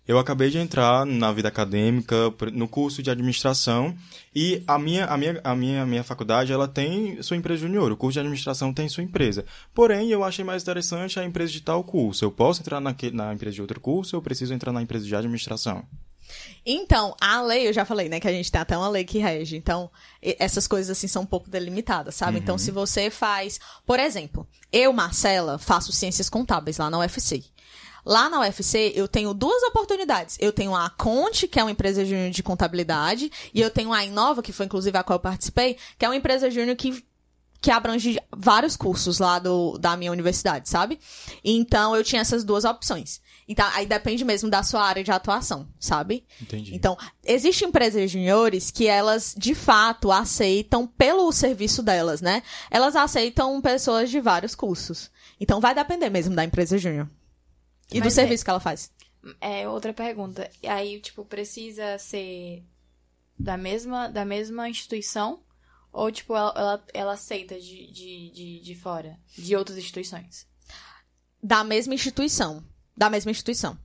[0.06, 2.14] eu acabei de entrar na vida acadêmica,
[2.52, 3.96] no curso de administração,
[4.34, 7.90] e a minha, a minha, a minha, a minha faculdade, ela tem sua empresa junior,
[7.90, 9.46] o curso de administração tem sua empresa.
[9.72, 12.22] Porém, eu achei mais interessante a empresa de tal curso.
[12.24, 15.06] Eu posso entrar naque, na empresa de outro curso ou eu preciso entrar na empresa
[15.06, 15.84] de administração?
[16.64, 19.18] Então, a lei, eu já falei, né, que a gente tem até uma lei que
[19.18, 19.56] rege.
[19.56, 19.90] Então,
[20.22, 22.38] essas coisas assim são um pouco delimitadas, sabe?
[22.38, 27.44] Então, se você faz, por exemplo, eu, Marcela, faço ciências contábeis lá na UFC.
[28.04, 30.36] Lá na UFC, eu tenho duas oportunidades.
[30.38, 34.04] Eu tenho a Conte, que é uma empresa júnior de contabilidade, e eu tenho a
[34.04, 37.04] Inova, que foi inclusive a qual eu participei, que é uma empresa júnior que
[37.64, 41.00] que abrange vários cursos lá do, da minha universidade, sabe?
[41.42, 43.22] Então, eu tinha essas duas opções.
[43.46, 46.24] Então, aí depende mesmo da sua área de atuação, sabe?
[46.40, 46.74] Entendi.
[46.74, 52.42] Então, existem empresas juniores que elas, de fato, aceitam pelo serviço delas, né?
[52.70, 55.10] Elas aceitam pessoas de vários cursos.
[55.38, 57.08] Então, vai depender mesmo da empresa júnior.
[57.90, 58.90] E do Mas é- serviço que ela faz.
[59.40, 60.50] É, outra pergunta.
[60.62, 62.62] E aí, tipo, precisa ser
[63.38, 65.42] da mesma, da mesma instituição?
[65.92, 69.18] Ou, tipo, ela, ela, ela aceita de, de, de, de fora?
[69.36, 70.46] De outras instituições?
[71.42, 72.64] Da mesma instituição.
[72.96, 73.78] Da mesma instituição.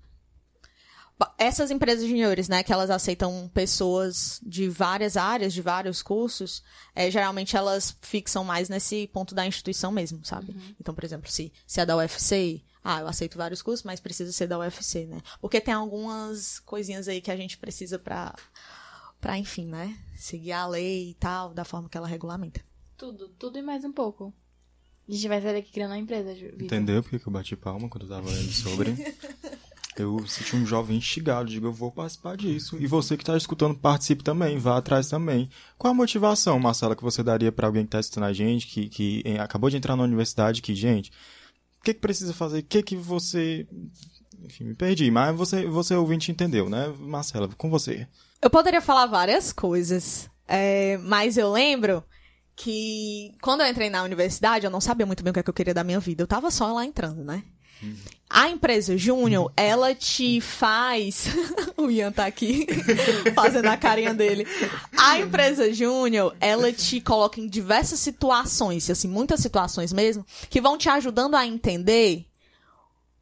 [1.38, 6.64] Essas empresas juniores, né, que elas aceitam pessoas de várias áreas, de vários cursos,
[6.96, 10.56] é, geralmente elas fixam mais nesse ponto da instituição mesmo, sabe?
[10.80, 14.32] Então, por exemplo, se, se é da UFC, ah, eu aceito vários cursos, mas precisa
[14.32, 15.22] ser da UFC, né?
[15.42, 18.34] Porque tem algumas coisinhas aí que a gente precisa pra,
[19.20, 19.98] pra enfim, né?
[20.16, 22.62] Seguir a lei e tal, da forma que ela regulamenta.
[22.96, 24.34] Tudo, tudo e mais um pouco.
[25.10, 26.62] A gente vai sair daqui criando uma empresa, Vitor.
[26.62, 28.96] Entendeu por que que eu bati palma quando eu tava lendo sobre?
[29.98, 32.78] Eu senti um jovem instigado, digo, eu vou participar disso.
[32.80, 35.50] E você que tá escutando, participe também, vá atrás também.
[35.78, 38.88] Qual a motivação, Marcela, que você daria pra alguém que tá assistindo a gente, que,
[38.88, 41.12] que acabou de entrar na universidade, que, gente,
[41.82, 42.60] o que que precisa fazer?
[42.60, 43.68] O que que você...
[44.42, 46.94] Enfim, me perdi, mas você, você ouvinte entendeu, né?
[46.98, 48.08] Marcela, com você.
[48.42, 52.02] Eu poderia falar várias coisas, é, mas eu lembro
[52.60, 55.50] que quando eu entrei na universidade, eu não sabia muito bem o que, é que
[55.50, 56.24] eu queria da minha vida.
[56.24, 57.42] Eu tava só lá entrando, né?
[58.30, 61.28] A empresa Júnior, ela te faz.
[61.78, 62.68] o Ian tá aqui
[63.34, 64.46] fazendo a carinha dele.
[64.98, 70.78] A empresa Júnior, ela te coloca em diversas situações, assim, muitas situações mesmo, que vão
[70.78, 72.26] te ajudando a entender,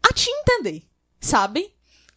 [0.01, 0.81] a te entender,
[1.21, 1.71] sabe?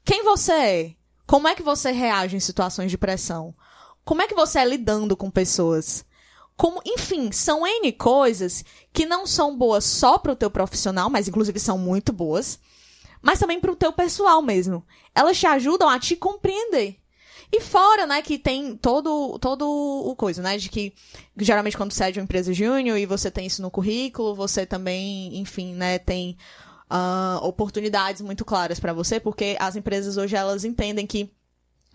[0.07, 0.95] Quem você é?
[1.27, 3.55] Como é que você reage em situações de pressão?
[4.07, 6.09] Como é que você é lidando com pessoas?
[6.61, 11.59] Como, enfim, são N coisas que não são boas só pro teu profissional, mas inclusive
[11.59, 12.61] são muito boas,
[13.23, 14.85] mas também pro teu pessoal mesmo.
[15.15, 16.99] Elas te ajudam a te compreender.
[17.51, 20.93] E fora, né, que tem todo, todo o coisa, né, de que
[21.35, 24.67] geralmente quando você é de uma empresa júnior e você tem isso no currículo, você
[24.67, 26.37] também, enfim, né, tem
[26.91, 31.33] ah, oportunidades muito claras pra você, porque as empresas hoje elas entendem que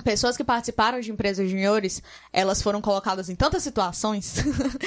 [0.04, 2.02] pessoas que participaram de empresas juniores,
[2.34, 4.36] elas foram colocadas em tantas situações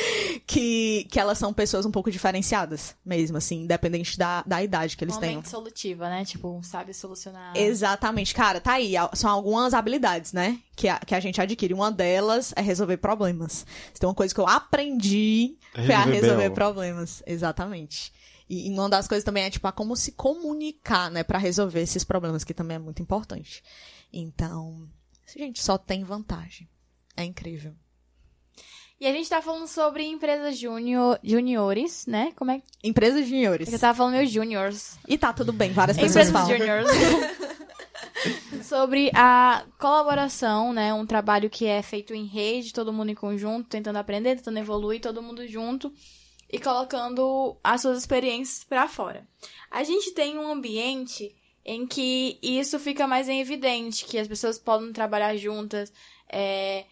[0.46, 5.04] que, que elas são pessoas um pouco diferenciadas, mesmo, assim, independente da, da idade que
[5.04, 5.34] eles tenham.
[5.36, 6.24] Momento solutiva, né?
[6.24, 7.56] Tipo, sabe solucionar.
[7.56, 8.94] Exatamente, cara, tá aí.
[9.14, 10.59] São algumas habilidades, né?
[10.76, 11.74] Que a, que a gente adquire.
[11.74, 13.66] Uma delas é resolver problemas.
[13.92, 17.22] Então, uma coisa que eu aprendi É foi a resolver problemas.
[17.26, 18.12] Exatamente.
[18.48, 21.22] E, e uma das coisas também é, tipo, a como se comunicar, né?
[21.22, 23.62] Pra resolver esses problemas, que também é muito importante.
[24.12, 24.88] Então,
[25.37, 26.68] gente, só tem vantagem.
[27.16, 27.74] É incrível.
[29.01, 32.33] E a gente tá falando sobre empresas junior, juniores, né?
[32.35, 32.64] Como é que.
[32.83, 33.72] Empresas juniores.
[33.72, 34.99] Eu tava falando meus juniors.
[35.07, 36.59] E tá tudo bem, várias pessoas Empresas falam.
[36.59, 36.89] juniors.
[38.64, 40.93] sobre a colaboração, né?
[40.93, 45.01] Um trabalho que é feito em rede, todo mundo em conjunto, tentando aprender, tentando evoluir,
[45.01, 45.93] todo mundo junto
[46.51, 49.26] e colocando as suas experiências pra fora.
[49.70, 51.35] A gente tem um ambiente
[51.68, 55.92] em que isso fica mais em evidente, que as pessoas podem trabalhar juntas,
[56.26, 56.86] é,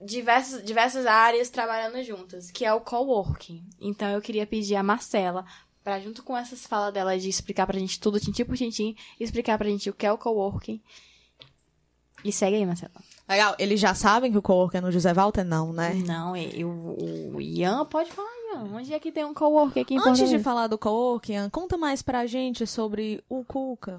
[0.00, 3.64] diversas, diversas áreas trabalhando juntas, que é o coworking.
[3.80, 5.46] Então eu queria pedir a Marcela
[5.84, 9.56] pra junto com essas falas dela de explicar pra gente tudo, tintim por tintim, explicar
[9.56, 10.82] pra gente o que é o coworking.
[12.24, 12.90] E segue aí, Marcela.
[13.28, 15.44] Legal, eles já sabem que o coworking é no José Walter?
[15.44, 15.94] Não, né?
[16.04, 19.98] Não, e o, o Ian pode falar, Onde é que tem um coworking aqui em
[19.98, 23.96] Antes de falar do coworking, Ian, conta mais pra gente sobre o Cuca.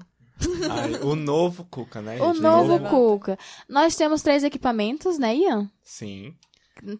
[0.70, 2.20] Ai, o novo Cuca, né?
[2.20, 3.38] O novo Cuca.
[3.68, 5.70] Nós temos três equipamentos, né, Ian?
[5.82, 6.34] Sim.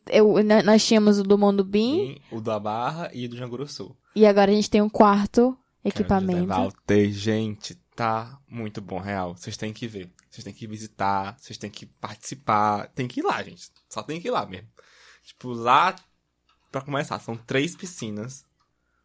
[0.09, 0.35] Eu,
[0.65, 3.95] nós tínhamos o do Mundo Bim o da Barra e o do Janguru Sul.
[4.15, 6.47] e agora a gente tem um quarto equipamento.
[6.47, 9.37] Walter, gente, tá muito bom, real.
[9.37, 10.11] Vocês têm que ver.
[10.31, 12.89] Vocês têm que visitar, vocês têm que participar.
[12.95, 13.71] Tem que ir lá, gente.
[13.89, 14.69] Só tem que ir lá mesmo.
[15.25, 15.95] Tipo, lá,
[16.77, 18.45] pra começar, são três piscinas.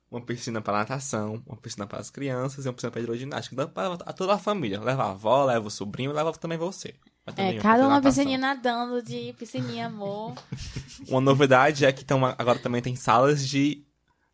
[0.09, 3.55] Uma piscina para natação, uma piscina para as crianças e uma piscina para hidroginástica.
[3.55, 4.81] Dá pra a toda a família.
[4.81, 6.93] Leva a avó, leva o sobrinho, leva também você.
[7.37, 10.33] É, cada uma piscininha nadando de piscininha, amor.
[11.07, 13.85] Uma novidade é que tão, agora também tem salas de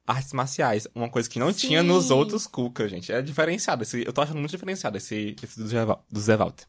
[0.06, 0.88] artes marciais.
[0.96, 1.68] Uma coisa que não Sim.
[1.68, 3.12] tinha nos outros Cuca, gente.
[3.12, 3.84] É diferenciado.
[3.84, 6.66] Esse, eu tô achando muito diferenciado esse, esse do, Zé, do Zé Walter.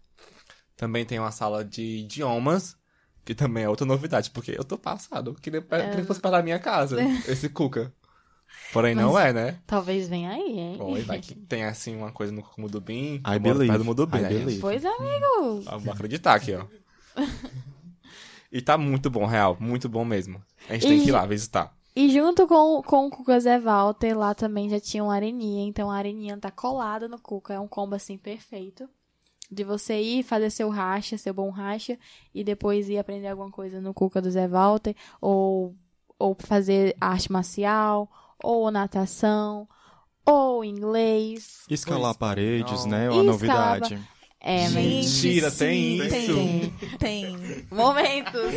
[0.76, 2.76] Também tem uma sala de idiomas,
[3.28, 5.32] que também é outra novidade, porque eu tô passado.
[5.32, 6.96] Eu queria, queria que fosse para a minha casa,
[7.28, 7.92] esse Cuca.
[8.72, 9.58] Porém, não é, né?
[9.66, 10.78] Talvez venha aí, hein?
[10.80, 13.16] Oi, vai que tem assim uma coisa no Mudubim.
[13.16, 13.66] I eu moro believe.
[13.66, 14.60] perto do Mudubim, I né, believe.
[14.62, 15.60] Pois, amigo.
[15.80, 16.64] Vou acreditar aqui, ó.
[18.50, 19.58] e tá muito bom, real.
[19.60, 20.42] Muito bom mesmo.
[20.70, 21.76] A gente tem E- que ir lá visitar.
[21.94, 25.68] E junto com, com o Cuca Zé Walter, lá também já tinha uma areninha.
[25.68, 27.52] Então a areninha tá colada no Cuca.
[27.52, 28.88] É um combo assim perfeito.
[29.50, 31.98] De você ir fazer seu racha, seu bom racha,
[32.34, 35.74] e depois ir aprender alguma coisa no Cuca do Zé Walter, ou,
[36.18, 38.10] ou fazer arte marcial,
[38.42, 39.66] ou natação,
[40.24, 41.64] ou inglês.
[41.70, 42.90] Escalar Pois, paredes, não.
[42.90, 43.06] né?
[43.06, 43.98] É uma novidade.
[44.40, 46.98] É, mas Mentira, tem sim, isso?
[46.98, 47.66] Tem, tem.
[47.70, 48.54] momentos.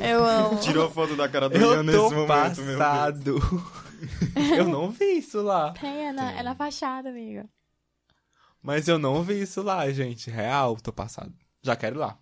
[0.00, 0.60] Eu amo.
[0.60, 2.78] Tirou a foto da cara do Ian nesse momento, meu Deus.
[2.78, 3.36] passado.
[4.56, 5.72] eu não vi isso lá.
[5.72, 7.48] Tem, é na, é na fachada, amiga.
[8.66, 10.28] Mas eu não vi isso lá, gente.
[10.28, 11.32] Real, tô passado.
[11.62, 12.18] Já quero ir lá.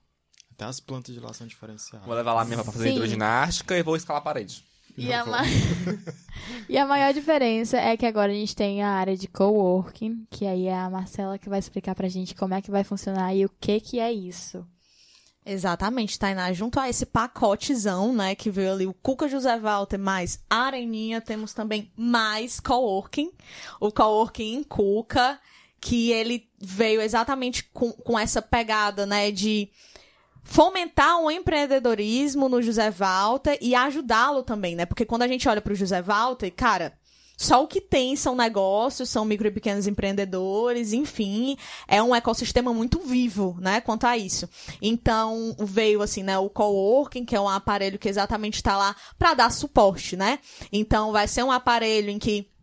[0.53, 2.07] Até as plantas de lá são diferenciadas.
[2.07, 2.95] Vou levar lá mesmo pra fazer Sim.
[2.97, 4.62] hidroginástica e vou escalar a parede.
[4.97, 5.42] E a, ma-
[6.68, 10.47] e a maior diferença é que agora a gente tem a área de coworking, que
[10.47, 13.45] aí é a Marcela que vai explicar pra gente como é que vai funcionar e
[13.45, 14.64] o que que é isso.
[15.47, 16.53] Exatamente, Tainá.
[16.53, 21.53] Junto a esse pacotezão, né, que veio ali o Cuca José Walter mais Areninha, temos
[21.53, 23.30] também mais coworking.
[23.80, 25.38] O coworking em Cuca,
[25.85, 29.68] que ele veio exatamente com, com essa pegada, né, de
[30.43, 34.87] fomentar o empreendedorismo no José Walter e ajudá-lo também, né?
[34.87, 36.95] Porque quando a gente olha pro José Walter, cara,
[37.37, 41.55] só o que tem são negócios, são micro e pequenos empreendedores, enfim,
[41.87, 44.49] é um ecossistema muito vivo, né, quanto a isso.
[44.80, 49.35] Então, veio assim, né, o coworking, que é um aparelho que exatamente está lá para
[49.35, 50.39] dar suporte, né?
[50.72, 52.53] Então, vai ser um aparelho em que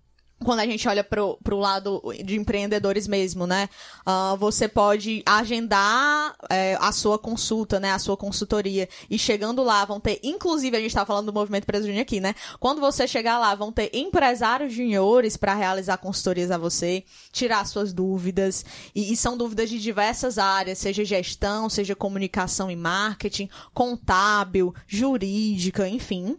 [0.44, 3.70] quando a gente olha pro, pro lado de empreendedores mesmo, né?
[4.06, 7.92] Uh, você pode agendar é, a sua consulta, né?
[7.92, 8.90] A sua consultoria.
[9.10, 12.36] E chegando lá, vão ter, inclusive, a gente tá falando do movimento Júnior aqui, né?
[12.60, 17.94] Quando você chegar lá, vão ter empresários juniores para realizar consultorias a você, tirar suas
[17.94, 18.66] dúvidas.
[18.94, 25.88] E, e são dúvidas de diversas áreas, seja gestão, seja comunicação e marketing, contábil, jurídica,
[25.88, 26.38] enfim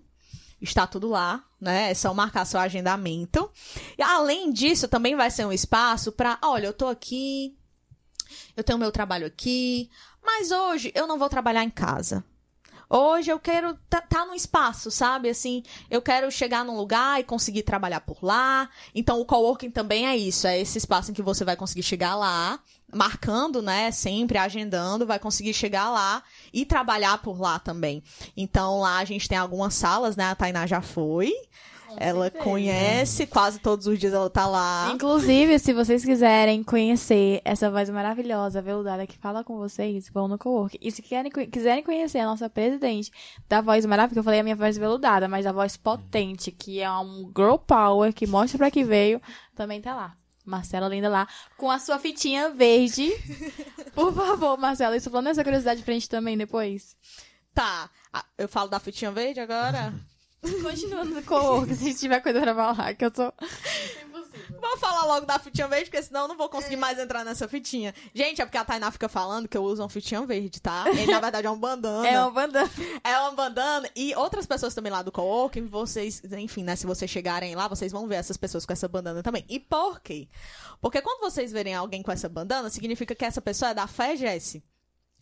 [0.62, 1.90] está tudo lá, né?
[1.90, 3.50] É só marcar seu agendamento.
[3.96, 7.56] E além disso, também vai ser um espaço para, olha, eu tô aqui,
[8.56, 9.88] eu tenho meu trabalho aqui,
[10.22, 12.24] mas hoje eu não vou trabalhar em casa.
[12.94, 15.30] Hoje eu quero tá, tá no espaço, sabe?
[15.30, 18.68] Assim, eu quero chegar num lugar e conseguir trabalhar por lá.
[18.94, 22.14] Então o coworking também é isso, é esse espaço em que você vai conseguir chegar
[22.14, 22.60] lá,
[22.92, 26.22] marcando, né, sempre agendando, vai conseguir chegar lá
[26.52, 28.02] e trabalhar por lá também.
[28.36, 30.24] Então lá a gente tem algumas salas, né?
[30.26, 31.32] A Tainá já foi.
[31.96, 34.90] ela conhece, quase todos os dias ela tá lá.
[34.94, 40.38] Inclusive, se vocês quiserem conhecer essa voz maravilhosa, veludada, que fala com vocês, vão no
[40.38, 40.78] cowork.
[40.80, 43.10] E se querem, quiserem conhecer a nossa presidente
[43.48, 46.90] da voz maravilhosa, eu falei a minha voz veludada, mas a voz potente, que é
[46.90, 49.20] um girl power, que mostra pra que veio,
[49.54, 50.21] também tá lá.
[50.44, 51.26] Marcela linda lá,
[51.56, 53.10] com a sua fitinha verde.
[53.94, 56.96] Por favor, Marcela, isso falando essa curiosidade pra gente também depois.
[57.54, 57.90] Tá.
[58.12, 59.92] Ah, Eu falo da fitinha verde agora?
[60.62, 63.32] Continuando no cowork, se tiver coisa pra falar, que eu tô...
[64.60, 67.48] Vou falar logo da fitinha verde, porque senão eu não vou conseguir mais entrar nessa
[67.48, 67.94] fitinha.
[68.14, 70.84] Gente, é porque a Tainá fica falando que eu uso uma fitinha verde, tá?
[70.90, 72.08] E na verdade é um bandana.
[72.08, 72.70] É uma bandana.
[73.02, 73.88] É uma bandana.
[73.94, 76.76] E outras pessoas também lá do coworking, vocês, enfim, né?
[76.76, 79.44] Se vocês chegarem lá, vocês vão ver essas pessoas com essa bandana também.
[79.48, 80.28] E por quê?
[80.80, 84.62] Porque quando vocês verem alguém com essa bandana, significa que essa pessoa é da FEGES.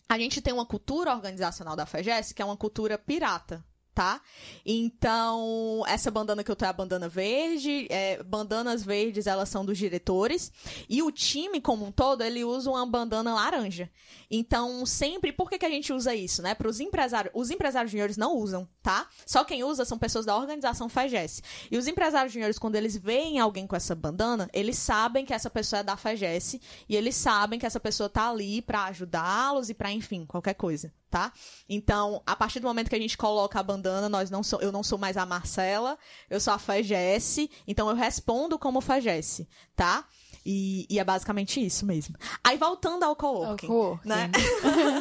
[0.09, 3.65] A gente tem uma cultura organizacional da FEGES, que é uma cultura pirata.
[3.95, 4.21] Tá?
[4.65, 7.87] Então, essa bandana que eu tô é a bandana verde.
[7.91, 10.53] é, bandanas verdes, elas são dos diretores.
[10.89, 13.91] E o time, como um todo, ele usa uma bandana laranja.
[14.31, 16.55] Então, sempre, por que, que a gente usa isso, né?
[16.55, 19.09] Para os empresários, os empresários juniores não usam, tá?
[19.27, 21.43] Só quem usa são pessoas da organização FEGES.
[21.71, 25.51] E os empresários juniores, quando eles veem alguém com essa bandana, eles sabem que essa
[25.51, 29.75] pessoa é da FEGES e eles sabem que essa pessoa tá ali para ajudá-los e
[29.75, 31.33] para, enfim, qualquer coisa, tá?
[31.69, 34.71] Então, a partir do momento que a gente coloca a bandana, nós não sou, eu
[34.71, 35.99] não sou mais a Marcela,
[36.29, 39.43] eu sou a FEGES, então eu respondo como FEGES,
[39.75, 40.05] tá?
[40.47, 42.17] E, e é basicamente isso mesmo.
[42.43, 44.09] Aí voltando ao coworking, Ao coworking.
[44.09, 44.31] né?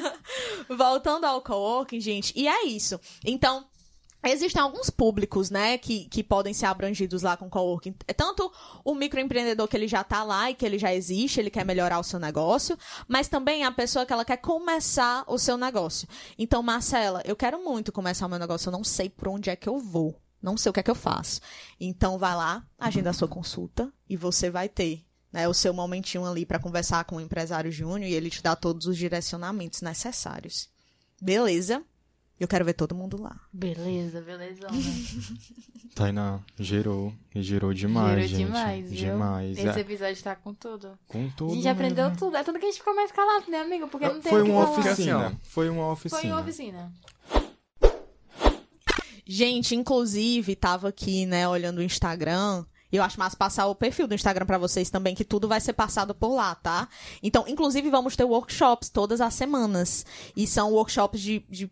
[0.76, 3.00] voltando ao coworking, gente, e é isso.
[3.24, 3.66] Então,
[4.22, 7.96] Existem alguns públicos, né, que, que podem ser abrangidos lá com coworking.
[8.06, 8.52] É tanto
[8.84, 12.00] o microempreendedor que ele já tá lá e que ele já existe, ele quer melhorar
[12.00, 16.08] o seu negócio, mas também a pessoa que ela quer começar o seu negócio.
[16.38, 19.56] Então, Marcela, eu quero muito começar o meu negócio, eu não sei por onde é
[19.56, 20.20] que eu vou.
[20.42, 21.42] Não sei o que é que eu faço.
[21.80, 26.26] Então, vai lá, agenda a sua consulta e você vai ter né, o seu momentinho
[26.26, 30.70] ali para conversar com o empresário júnior e ele te dá todos os direcionamentos necessários.
[31.22, 31.84] Beleza?
[32.40, 33.36] Eu quero ver todo mundo lá.
[33.52, 34.68] Beleza, beleza.
[35.94, 37.14] Tainá, gerou.
[37.36, 38.46] E gerou demais, Girou gente.
[38.48, 38.98] demais, viu?
[38.98, 39.58] Demais.
[39.58, 40.98] Esse É, episódio tá com tudo.
[41.08, 41.52] com tudo.
[41.52, 42.38] a gente aprendeu tudo.
[42.38, 43.88] É tudo que a gente ficou mais calado, né, amigo?
[43.90, 45.28] Porque não tem Foi uma oficina.
[45.28, 46.22] Assim, Foi uma oficina.
[46.22, 46.94] Foi uma oficina.
[49.26, 52.66] Gente, inclusive, tava aqui, né, olhando o Instagram.
[52.92, 55.62] E eu acho massa passar o perfil do Instagram pra vocês também, que tudo vai
[55.62, 56.88] ser passado por lá, tá?
[57.22, 60.04] Então, inclusive, vamos ter workshops todas as semanas.
[60.36, 61.70] E são workshops de, de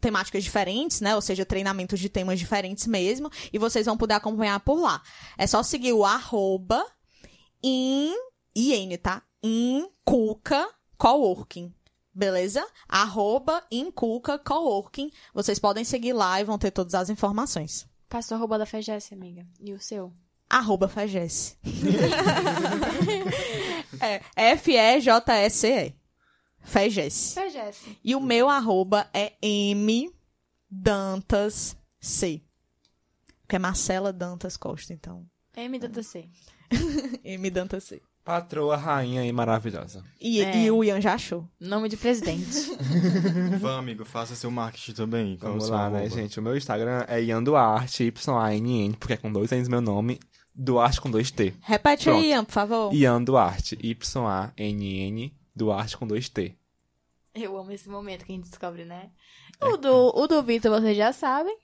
[0.00, 1.14] temáticas diferentes, né?
[1.14, 3.30] Ou seja, treinamentos de temas diferentes mesmo.
[3.52, 5.02] E vocês vão poder acompanhar por lá.
[5.36, 6.84] É só seguir o arroba
[7.62, 8.14] in,
[8.54, 9.22] IN, tá?
[9.42, 11.72] In Cuca Coworking.
[12.12, 12.66] Beleza?
[12.88, 15.12] Arroba Inculca Coworking.
[15.32, 17.86] Vocês podem seguir lá e vão ter todas as informações.
[18.08, 19.46] Passou a roupa da FEGES, amiga.
[19.60, 20.12] E o seu?
[20.50, 20.88] Arroba
[24.00, 24.22] é
[24.54, 25.97] F-E-J-S-E.
[26.68, 27.34] Fagesse.
[27.34, 27.80] FEGES.
[28.04, 30.12] E o meu arroba é M
[30.70, 32.42] Dantas C.
[33.48, 35.24] Que é Marcela Dantas Costa, então.
[35.56, 36.28] MDC.
[37.24, 38.02] M Dantas C.
[38.22, 40.04] Patroa, rainha e maravilhosa.
[40.20, 40.54] E, É.
[40.64, 41.48] e o Ian já achou.
[41.58, 42.44] Nome de presidente.
[43.58, 45.36] Vá, amigo, faça seu marketing também.
[45.40, 46.38] Vamos lá, né, gente?
[46.38, 50.20] O meu Instagram é Ian Duarte, Y-A-N-N, porque é com dois N's meu nome.
[50.54, 51.54] Duarte com dois T.
[51.62, 52.18] Repete Pronto.
[52.20, 52.92] aí, Ian, por favor.
[52.94, 56.54] Ian Duarte, Y-A-N-N, Duarte com dois T.
[57.40, 59.10] Eu amo esse momento que a gente descobre, né?
[59.60, 61.56] O do, o do Vitor, vocês já sabem.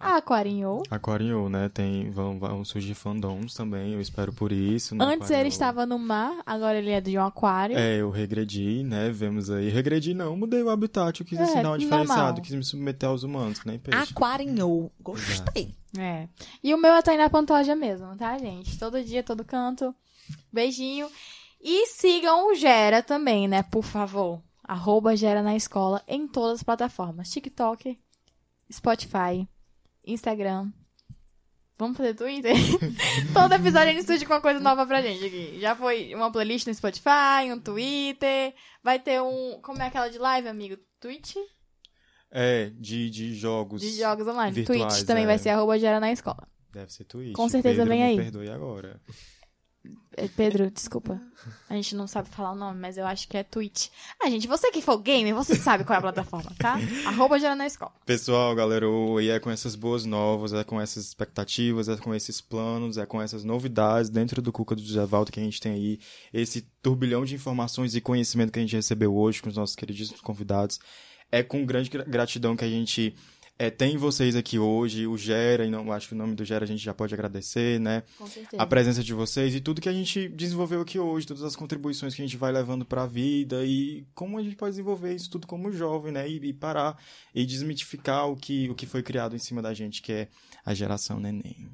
[0.00, 0.82] A Aquarinho.
[0.90, 1.68] Aquariou, né?
[1.68, 4.94] Tem, vão, vão surgir fandoms também, eu espero por isso.
[4.94, 5.04] né?
[5.04, 7.78] Antes ele estava no mar, agora ele é de um aquário.
[7.78, 9.10] É, eu regredi, né?
[9.10, 9.68] Vemos aí.
[9.70, 11.78] Regredi não, mudei o habitat, eu quis É, ensinar um normal.
[11.78, 14.12] diferenciado, quis me submeter aos humanos, que nem peixe.
[14.12, 14.90] Aquarinhou.
[15.00, 15.74] Gostei.
[15.96, 16.28] É.
[16.62, 18.76] E o meu é Tainá Pantoja mesmo, tá, gente?
[18.78, 19.94] Todo dia, todo canto.
[20.52, 21.08] Beijinho.
[21.62, 23.62] E sigam o Gera também, né?
[23.62, 24.42] Por favor.
[24.64, 27.30] Arroba Gera na escola em todas as plataformas.
[27.30, 27.98] TikTok,
[28.72, 29.48] Spotify,
[30.06, 30.72] Instagram.
[31.76, 32.54] Vamos fazer Twitter?
[33.34, 35.58] Todo episódio a gente surge com uma coisa nova pra gente aqui.
[35.60, 38.54] Já foi uma playlist no Spotify, um Twitter.
[38.82, 39.60] Vai ter um.
[39.60, 40.76] Como é aquela de live, amigo?
[41.00, 41.34] Twitch?
[42.30, 43.82] É, de, de jogos.
[43.82, 44.52] De jogos online.
[44.52, 45.26] virtuais, Twitch também é.
[45.26, 46.48] vai ser arroba Gera na escola.
[46.72, 47.34] Deve ser Twitch.
[47.34, 48.16] Com certeza Pedro, vem me aí.
[48.16, 49.00] perdoe agora.
[50.16, 51.20] É, Pedro, desculpa.
[51.68, 53.88] A gente não sabe falar o nome, mas eu acho que é Twitch.
[54.22, 56.76] Ah, gente, você que for gamer, você sabe qual é a plataforma, tá?
[57.04, 57.92] Arroba Gera na escola.
[58.06, 58.86] Pessoal, galera,
[59.20, 63.04] e é com essas boas novas, é com essas expectativas, é com esses planos, é
[63.04, 65.98] com essas novidades dentro do Cuca do José Valdo que a gente tem aí,
[66.32, 70.20] esse turbilhão de informações e conhecimento que a gente recebeu hoje com os nossos queridíssimos
[70.20, 70.78] convidados.
[71.32, 73.16] É com grande gra- gratidão que a gente
[73.56, 76.64] é, tem vocês aqui hoje, o Gera, e não acho que o nome do Gera
[76.64, 78.02] a gente já pode agradecer, né?
[78.18, 78.60] Com certeza.
[78.60, 82.14] a presença de vocês e tudo que a gente desenvolveu aqui hoje, todas as contribuições
[82.14, 85.30] que a gente vai levando para a vida e como a gente pode desenvolver isso
[85.30, 86.28] tudo como jovem, né?
[86.28, 86.98] E, e parar
[87.32, 90.28] e desmitificar o que, o que foi criado em cima da gente, que é
[90.64, 91.70] a geração neném.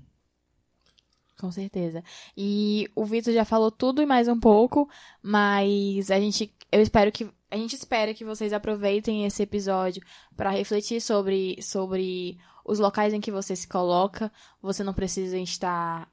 [1.39, 2.05] Com certeza.
[2.37, 4.87] E o Vitor já falou tudo e mais um pouco,
[5.23, 10.03] mas a gente, eu espero que a gente espera que vocês aproveitem esse episódio
[10.37, 14.31] para refletir sobre sobre os locais em que você se coloca.
[14.63, 16.09] Você não precisa estar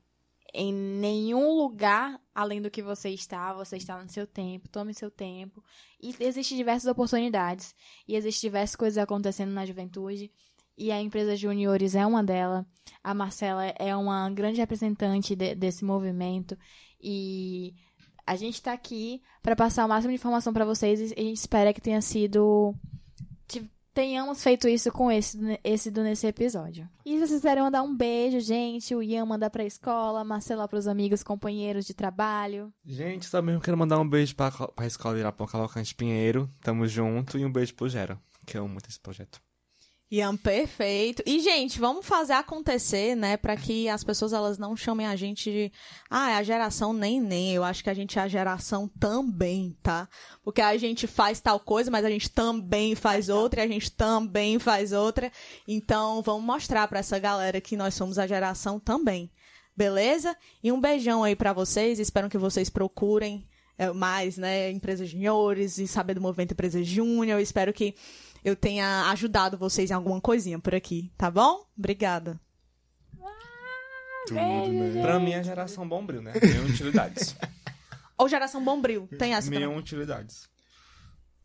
[0.54, 5.12] em nenhum lugar além do que você está, você está no seu tempo, tome seu
[5.12, 5.64] tempo.
[6.02, 7.76] E existem diversas oportunidades
[8.08, 10.32] e existem diversas coisas acontecendo na juventude.
[10.78, 12.66] E a empresa Juniores é uma delas.
[13.04, 16.58] A Marcela é uma grande representante de- desse movimento
[17.02, 17.76] e
[18.28, 21.38] a gente está aqui para passar o máximo de informação para vocês e a gente
[21.38, 22.76] espera que tenha sido
[23.98, 26.88] tenhamos feito isso com esse esse do nesse episódio.
[27.04, 30.68] E se vocês quiserem mandar um beijo, gente, o Ian manda pra escola, a Marcela
[30.68, 32.72] pros amigos, companheiros de trabalho.
[32.86, 36.48] Gente, mesmo quero mandar um beijo pra, pra escola Irapão Cavalcante Pinheiro.
[36.62, 37.40] Tamo junto.
[37.40, 39.42] E um beijo pro Gera, que eu amo muito esse projeto.
[40.10, 41.22] Ian, perfeito.
[41.26, 45.52] E, gente, vamos fazer acontecer, né, para que as pessoas elas não chamem a gente
[45.52, 45.72] de,
[46.10, 47.54] ah, é a geração nem nem.
[47.54, 50.08] Eu acho que a gente é a geração também, tá?
[50.46, 53.92] Porque a gente faz tal coisa, mas a gente também faz outra, e a gente
[53.92, 55.30] também faz outra.
[55.68, 59.30] Então, vamos mostrar para essa galera que nós somos a geração também.
[59.76, 60.36] Beleza?
[60.64, 62.00] E um beijão aí para vocês.
[62.00, 63.46] Espero que vocês procurem
[63.78, 67.40] é, mais, né, empresas juniores e saber do movimento Empresa Júnior.
[67.40, 67.94] Espero que
[68.48, 71.66] eu tenha ajudado vocês em alguma coisinha por aqui, tá bom?
[71.78, 72.40] Obrigada.
[74.26, 75.02] Tudo, né?
[75.02, 76.32] Pra mim é a geração Bombril, né?
[76.42, 77.36] Mil utilidades.
[78.18, 79.68] Ou Geração Bombril, tem essa também.
[79.68, 80.48] utilidades.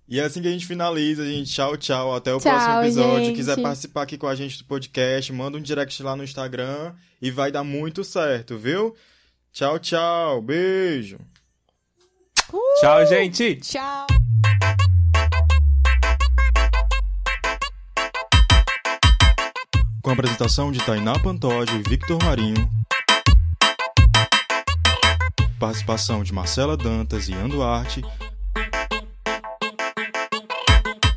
[0.08, 1.52] E é assim que a gente finaliza, gente.
[1.52, 2.14] Tchau, tchau.
[2.14, 3.24] Até o Tchau, próximo episódio.
[3.26, 3.36] gente.
[3.36, 7.30] Quiser participar aqui com a gente do podcast, manda um direct lá no Instagram e
[7.32, 8.94] vai dar muito certo, viu?
[9.52, 10.40] Tchau, tchau.
[10.40, 11.18] Beijo.
[12.80, 13.56] Tchau, gente!
[13.56, 14.06] Tchau!
[20.02, 22.68] Com a apresentação de Tainá Pantoja e Victor Marinho.
[25.60, 28.02] Participação de Marcela Dantas e Ian Duarte.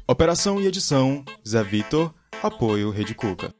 [0.07, 2.13] Operação e edição, Zé Vitor.
[2.43, 3.51] Apoio Rede Cuca.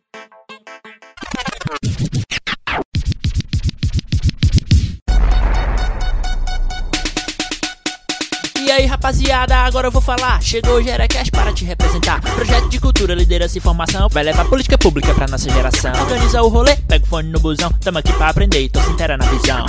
[9.06, 10.42] Rapaziada, agora eu vou falar.
[10.42, 12.20] Chegou o Geracast para te representar.
[12.22, 14.10] Projeto de cultura, liderança e formação.
[14.10, 15.92] Vai levar política pública pra nossa geração.
[16.02, 17.72] Organiza o rolê, pega o fone no busão.
[17.74, 19.66] Tamo aqui pra aprender e tô se inteira na visão.